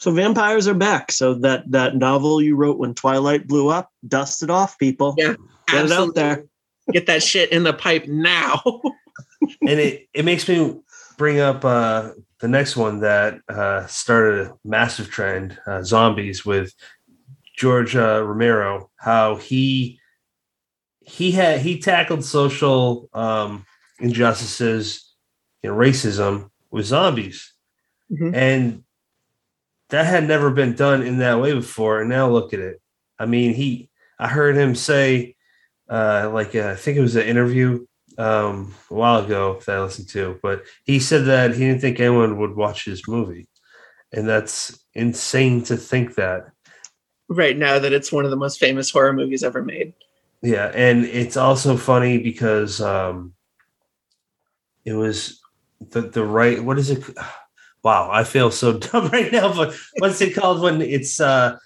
[0.00, 1.12] So vampires are back.
[1.12, 5.14] So that that novel you wrote when Twilight blew up, dust it off, people.
[5.16, 5.34] Yeah,
[5.68, 6.44] Get it out there.
[6.92, 8.60] get that shit in the pipe now
[9.42, 10.74] and it, it makes me
[11.16, 12.10] bring up uh,
[12.40, 16.72] the next one that uh, started a massive trend uh, zombies with
[17.56, 19.98] george uh, romero how he
[21.00, 23.64] he had he tackled social um,
[24.00, 25.14] injustices
[25.62, 27.52] and racism with zombies
[28.10, 28.34] Mhm.
[28.34, 28.84] and
[29.90, 32.80] that had never been done in that way before and now look at it
[33.18, 35.34] i mean he i heard him say
[35.90, 37.84] uh, like uh, i think it was an interview
[38.18, 42.00] um, a while ago that I listened to, but he said that he didn't think
[42.00, 43.48] anyone would watch his movie,
[44.12, 46.50] and that's insane to think that.
[47.28, 49.92] right now that it's one of the most famous horror movies ever made
[50.42, 53.34] Yeah, and it's also funny because um,
[54.84, 55.40] it was
[55.90, 56.62] the the right.
[56.62, 57.04] What is it?
[57.84, 59.54] Wow, I feel so dumb right now.
[59.54, 61.56] But what's it called when it's uh,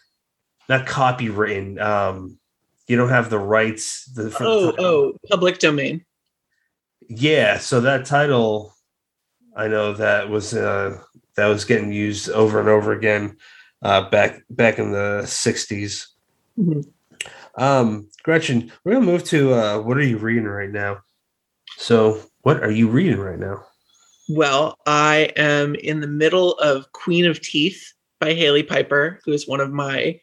[0.68, 1.80] not copywritten?
[1.80, 2.38] Um,
[2.86, 4.04] you don't have the rights.
[4.14, 6.04] The, for- oh oh public domain
[7.14, 8.74] Yeah, so that title,
[9.54, 10.98] I know that was uh,
[11.36, 13.36] that was getting used over and over again
[13.82, 16.06] uh, back back in the '60s.
[16.58, 16.86] Mhm.
[17.56, 21.00] Um, Gretchen, we're gonna move to uh, what are you reading right now?
[21.76, 23.62] So, what are you reading right now?
[24.30, 29.46] Well, I am in the middle of Queen of Teeth by Hailey Piper, who is
[29.46, 30.18] one of my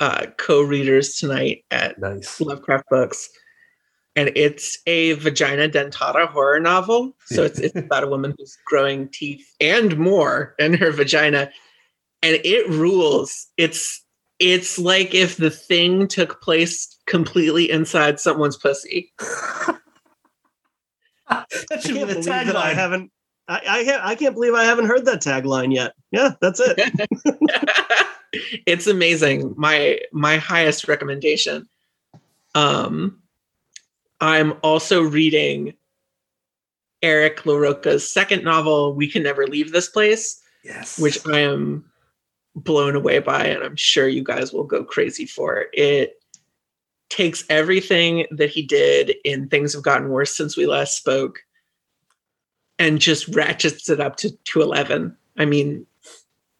[0.00, 2.38] uh, co-readers tonight at Nice.
[2.40, 3.30] Lovecraft Books.
[4.16, 7.14] And it's a vagina dentata horror novel.
[7.26, 11.50] So it's, it's about a woman who's growing teeth and more in her vagina.
[12.22, 13.46] And it rules.
[13.56, 14.02] It's
[14.38, 19.12] it's like if the thing took place completely inside someone's pussy.
[21.28, 23.10] That I should be the believe that I haven't.
[23.48, 25.92] I I, ha- I can't believe I haven't heard that tagline yet.
[26.12, 26.78] Yeah, that's it.
[28.66, 29.54] it's amazing.
[29.56, 31.68] My my highest recommendation.
[32.54, 33.20] Um,
[34.20, 35.74] I'm also reading
[37.02, 40.98] Eric LaRocca's second novel, "We Can Never Leave This Place," Yes.
[40.98, 41.84] which I am
[42.54, 45.66] blown away by, and I'm sure you guys will go crazy for.
[45.74, 46.20] It
[47.10, 51.40] takes everything that he did in Things Have Gotten Worse Since We Last Spoke
[52.78, 55.16] and just ratchets it up to, to 11.
[55.38, 55.86] I mean,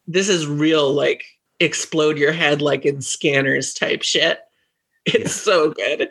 [0.07, 1.25] this is real, like,
[1.61, 4.41] explode your head like in scanners type shit.
[5.07, 5.29] It's Yeah.
[5.29, 6.11] so good.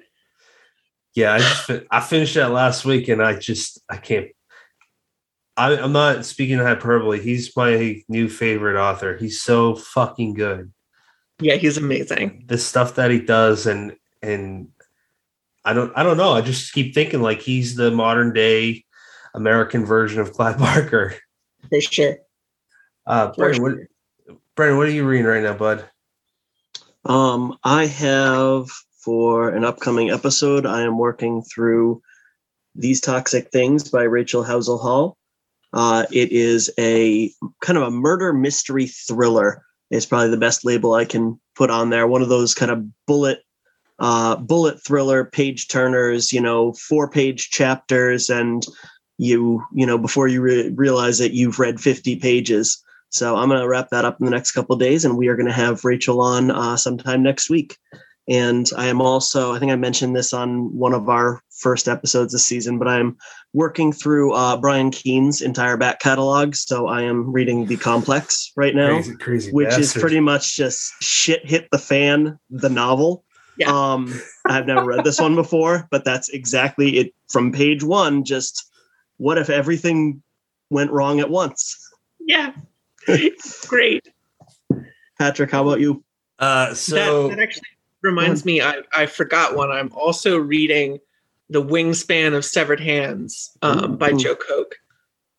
[1.16, 4.28] Yeah, I just I finished that last week, and I just I can't.
[5.57, 7.22] I, I'm not speaking hyperbole.
[7.22, 9.16] He's my new favorite author.
[9.16, 10.74] He's so fucking good.
[11.39, 12.43] Yeah, he's amazing.
[12.47, 14.68] The stuff that he does, and and
[15.63, 16.34] I don't I don't know.
[16.34, 18.84] I just keep thinking like he's the modern day
[19.34, 21.16] American version of Clive Barker.
[21.70, 22.18] For sure.
[23.07, 25.88] Uh, For Brennan, what, Brennan, what are you reading right now, bud?
[27.05, 28.68] Um, I have
[29.06, 32.01] for an upcoming episode, I am working through
[32.74, 35.16] These Toxic Things by Rachel Howzell Hall.
[35.72, 37.32] Uh, it is a
[37.62, 39.64] kind of a murder mystery thriller.
[39.91, 42.08] It's probably the best label I can put on there.
[42.08, 43.43] One of those kind of bullet
[43.99, 48.66] uh, bullet thriller page turners, you know, four page chapters, and
[49.18, 52.84] you, you know, before you re- realize it, you've read 50 pages.
[53.10, 55.38] So I'm going to wrap that up in the next couple days, and we are
[55.38, 57.78] going to have Rachel on uh, sometime next week.
[58.28, 62.34] And I am also, I think I mentioned this on one of our first episodes
[62.34, 63.18] this season, but I'm
[63.54, 66.56] working through uh, Brian Keene's entire back catalog.
[66.56, 70.92] So I am reading The Complex right now, Crazy, crazy which is pretty much just
[71.02, 73.24] shit hit the fan, the novel.
[73.58, 73.72] Yeah.
[73.72, 74.14] Um,
[74.46, 78.24] I've never read this one before, but that's exactly it from page one.
[78.26, 78.70] Just
[79.18, 80.22] what if everything
[80.70, 81.78] went wrong at once?
[82.20, 82.54] Yeah.
[83.68, 84.08] Great.
[85.20, 86.04] Patrick, how about you?
[86.38, 87.64] Uh, so that, that actually
[88.06, 89.72] reminds me, I, I forgot one.
[89.72, 90.99] I'm also reading
[91.49, 94.18] The Wingspan of Severed Hands um, by Ooh.
[94.18, 94.76] Joe Koch,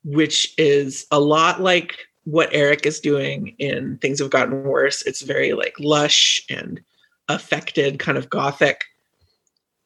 [0.04, 5.02] which is a lot like what Eric is doing in Things Have Gotten Worse.
[5.02, 6.80] It's very like lush and
[7.28, 8.84] affected, kind of gothic.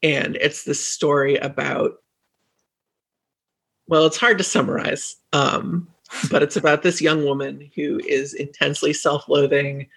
[0.03, 1.99] And it's this story about,
[3.87, 5.87] well, it's hard to summarize, um,
[6.31, 9.89] but it's about this young woman who is intensely self loathing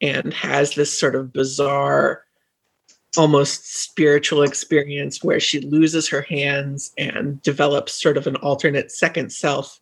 [0.00, 2.24] and has this sort of bizarre
[3.16, 9.32] almost spiritual experience where she loses her hands and develops sort of an alternate second
[9.32, 9.80] self.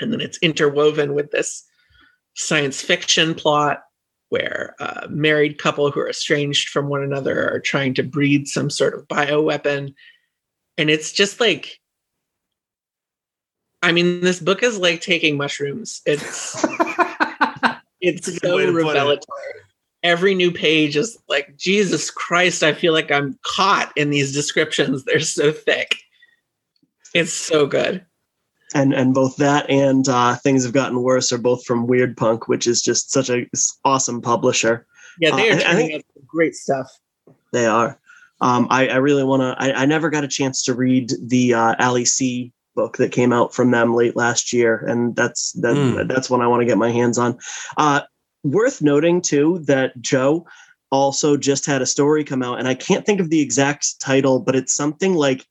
[0.00, 1.64] And then it's interwoven with this
[2.34, 3.82] science fiction plot
[4.28, 8.70] where a married couple who are estranged from one another are trying to breed some
[8.70, 9.94] sort of bioweapon.
[10.76, 11.80] And it's just like
[13.80, 16.02] i mean this book is like taking mushrooms.
[16.06, 16.64] It's
[18.00, 18.84] it's a good so way to put it.
[18.86, 19.42] revelatory.
[20.04, 25.04] Every new page is like, Jesus Christ, I feel like I'm caught in these descriptions.
[25.04, 25.96] They're so thick.
[27.14, 28.04] It's so good.
[28.74, 32.66] and and both that and uh, things have gotten worse are both from Weirdpunk, which
[32.66, 34.86] is just such a s- awesome publisher.
[35.18, 36.86] Yeah, they Uh, are I- I turning think- out great stuff.
[37.52, 37.98] They are.
[38.40, 39.56] Um, I, I really want to.
[39.58, 43.32] I, I never got a chance to read the uh, Ali Seay book that came
[43.32, 46.06] out from them late last year, and that's that, Mm.
[46.08, 47.36] that's one I want to get my hands on.
[47.76, 48.02] Uh,
[48.44, 50.46] worth noting too that Joe
[50.92, 54.38] also just had a story come out, and I can't think of the exact title,
[54.38, 55.44] but it's something like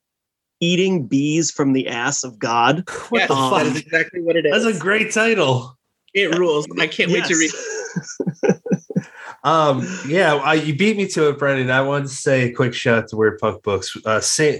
[0.62, 3.64] "Eating Bees from the Ass of God." what Yes, the fuck?
[3.64, 4.64] that is exactly what it is.
[4.64, 5.78] That's a great title.
[6.14, 6.66] it rules.
[6.80, 8.62] I can't wait to read it.
[9.44, 11.70] Um, yeah, I, you beat me to it, Brennan.
[11.70, 13.96] I wanted to say a quick shout out to Weirdpunk Books.
[14.06, 14.60] Uh, Sam,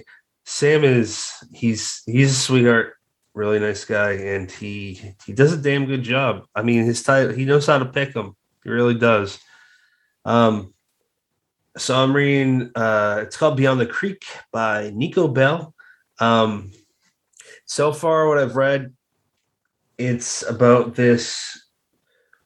[0.50, 2.94] Sam is he's he's a sweetheart,
[3.34, 6.46] really nice guy, and he he does a damn good job.
[6.56, 8.34] I mean, his title he knows how to pick them.
[8.64, 9.40] He really does.
[10.24, 10.74] Um,
[11.76, 12.72] so I'm reading.
[12.74, 14.24] Uh, it's called Beyond the Creek
[14.54, 15.76] by Nico Bell.
[16.18, 16.72] Um,
[17.66, 18.94] so far, what I've read,
[19.98, 21.62] it's about this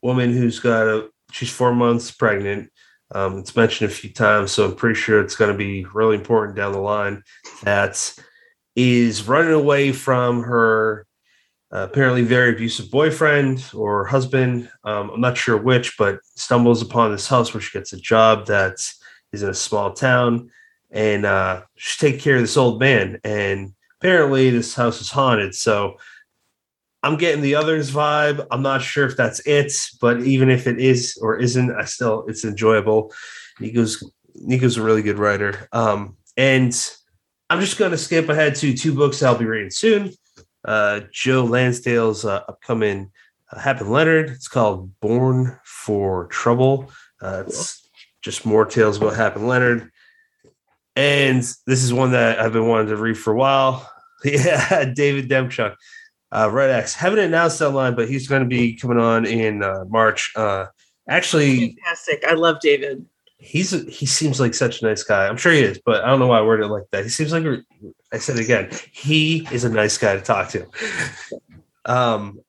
[0.02, 2.72] woman who's got a she's four months pregnant.
[3.14, 6.16] Um, it's mentioned a few times, so I'm pretty sure it's going to be really
[6.16, 7.24] important down the line.
[7.64, 8.14] That
[8.76, 11.06] is running away from her
[11.74, 14.70] uh, apparently very abusive boyfriend or husband.
[14.84, 18.48] Um, I'm not sure which, but stumbles upon this house where she gets a job
[18.48, 18.74] that
[19.32, 20.50] is in a small town,
[20.90, 23.20] and uh, she's taking care of this old man.
[23.24, 25.56] And apparently, this house is haunted.
[25.56, 25.98] So
[27.04, 28.46] I'm getting the others vibe.
[28.52, 32.26] I'm not sure if that's it, but even if it is or isn't, I still
[32.28, 33.14] it's enjoyable.
[33.60, 34.04] Nico's
[34.36, 35.68] Nico's a really good writer.
[35.72, 36.74] Um, and
[37.50, 40.12] I'm just going to skip ahead to two books I'll be reading soon.
[40.64, 43.12] Uh, Joe Lansdale's uh, upcoming
[43.52, 44.30] uh, Hap and Leonard.
[44.30, 46.92] It's called Born for Trouble.
[47.22, 47.90] Uh, it's
[48.22, 49.92] just more tales about Hap and Leonard.
[50.96, 53.90] And this is one that I've been wanting to read for a while.
[54.24, 55.76] Yeah, David Demchuk,
[56.32, 56.94] uh, Red X.
[56.94, 60.32] Haven't announced that line, but he's going to be coming on in uh, March.
[60.36, 60.68] Uh,
[61.10, 62.24] actually, Fantastic.
[62.26, 63.06] I love David.
[63.38, 65.28] he's he seems like such a nice guy.
[65.28, 67.04] I'm sure he is, but I don't know why I worded it like that.
[67.04, 67.44] He seems like
[68.14, 68.70] I said it again.
[68.92, 70.68] He is a nice guy to talk to.
[71.86, 72.42] Um,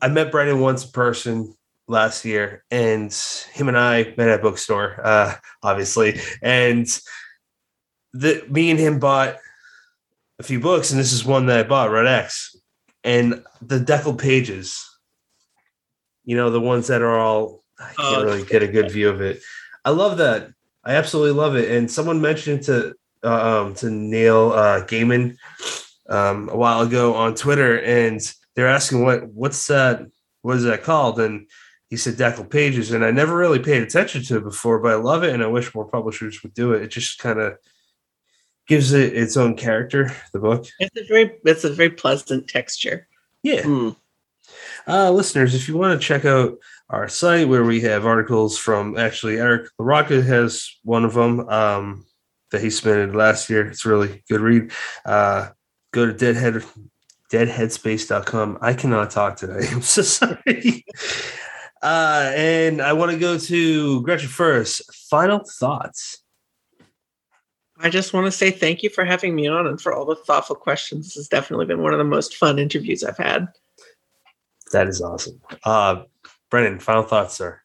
[0.00, 1.54] I met Brennan once in person
[1.88, 3.12] last year, and
[3.52, 6.86] him and I met at a bookstore, uh, obviously, and
[8.12, 9.36] the me and him bought
[10.38, 12.49] a few books, and this is one that I bought, Red X,
[13.04, 14.86] and the deckled pages.
[16.24, 18.24] You know, the ones that are all I can't Oh.
[18.24, 19.40] really get a good view of it.
[19.84, 20.50] I love that.
[20.84, 21.70] I absolutely love it.
[21.70, 25.36] And someone mentioned to uh, um, to Neil uh, Gaiman
[26.08, 28.20] um, a while ago on Twitter, and
[28.54, 30.02] they're asking what what's that?
[30.42, 31.20] What is that called?
[31.20, 31.46] And
[31.88, 34.96] he said Deckled Pages, and I never really paid attention to it before, but I
[34.96, 36.82] love it, and I wish more publishers would do it.
[36.82, 37.54] It just kind of
[38.70, 40.10] gives it its own character.
[40.32, 43.06] The book, It's a very it's a very pleasant texture.
[43.42, 43.62] yeah.
[43.64, 43.90] Hmm.
[44.86, 46.56] Uh, listeners, if you want to check out
[46.88, 52.04] our site where we have articles from actually Eric LaRocca has one of them um,
[52.50, 53.66] that he submitted last year.
[53.68, 54.72] It's really good read.
[55.04, 55.50] Uh,
[55.92, 56.64] go to deadhead
[57.32, 58.58] deadheadspace.com.
[58.60, 59.66] I cannot talk today.
[59.72, 60.84] I'm so sorry.
[61.82, 64.82] Uh, and I want to go to Gretchen first.
[65.08, 66.19] Final thoughts.
[67.82, 70.16] I just want to say thank you for having me on and for all the
[70.16, 71.06] thoughtful questions.
[71.06, 73.48] This has definitely been one of the most fun interviews I've had.
[74.72, 75.40] That is awesome.
[75.64, 76.02] Uh,
[76.50, 77.60] Brennan, final thoughts, sir.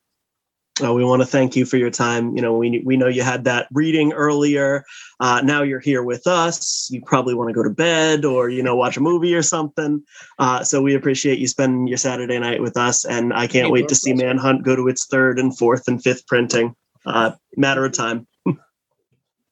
[0.83, 2.35] Uh, we want to thank you for your time.
[2.35, 4.83] You know, we we know you had that reading earlier.
[5.21, 6.89] Uh, now you're here with us.
[6.91, 10.03] You probably want to go to bed or you know watch a movie or something.
[10.37, 13.71] Uh, so we appreciate you spending your Saturday night with us, and I can't Hey,
[13.71, 14.13] wait to see.
[14.13, 16.75] Manhunt go to its third and fourth and fifth printing.
[17.05, 18.27] Uh, matter of time.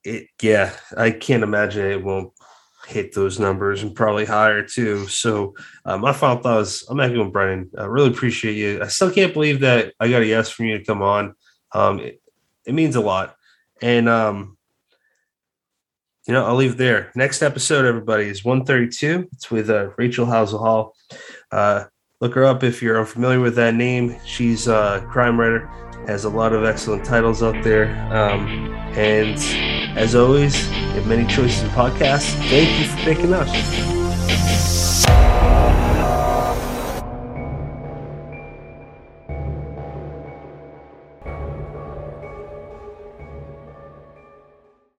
[0.05, 2.33] It yeah i can't imagine it won't
[2.87, 5.07] hit those numbers and probably higher too.
[5.07, 8.81] So uh, my final thought is i'm echoing brennan i really appreciate you.
[8.81, 11.35] I still can't believe that i got a yes from you to come on.
[11.71, 12.21] Um it,
[12.65, 13.35] it means a lot.
[13.81, 14.57] And um
[16.27, 17.11] you know i'll leave there.
[17.15, 20.95] Next episode everybody is 132 it's with uh, rachel howzell hall
[21.51, 21.85] uh
[22.21, 24.17] look her up if you're unfamiliar with that name.
[24.25, 25.69] She's a crime writer
[26.07, 27.87] has a lot of excellent titles out there.
[28.13, 32.33] Um and as always, you have many choices in podcasts.
[32.49, 34.02] Thank you for picking us.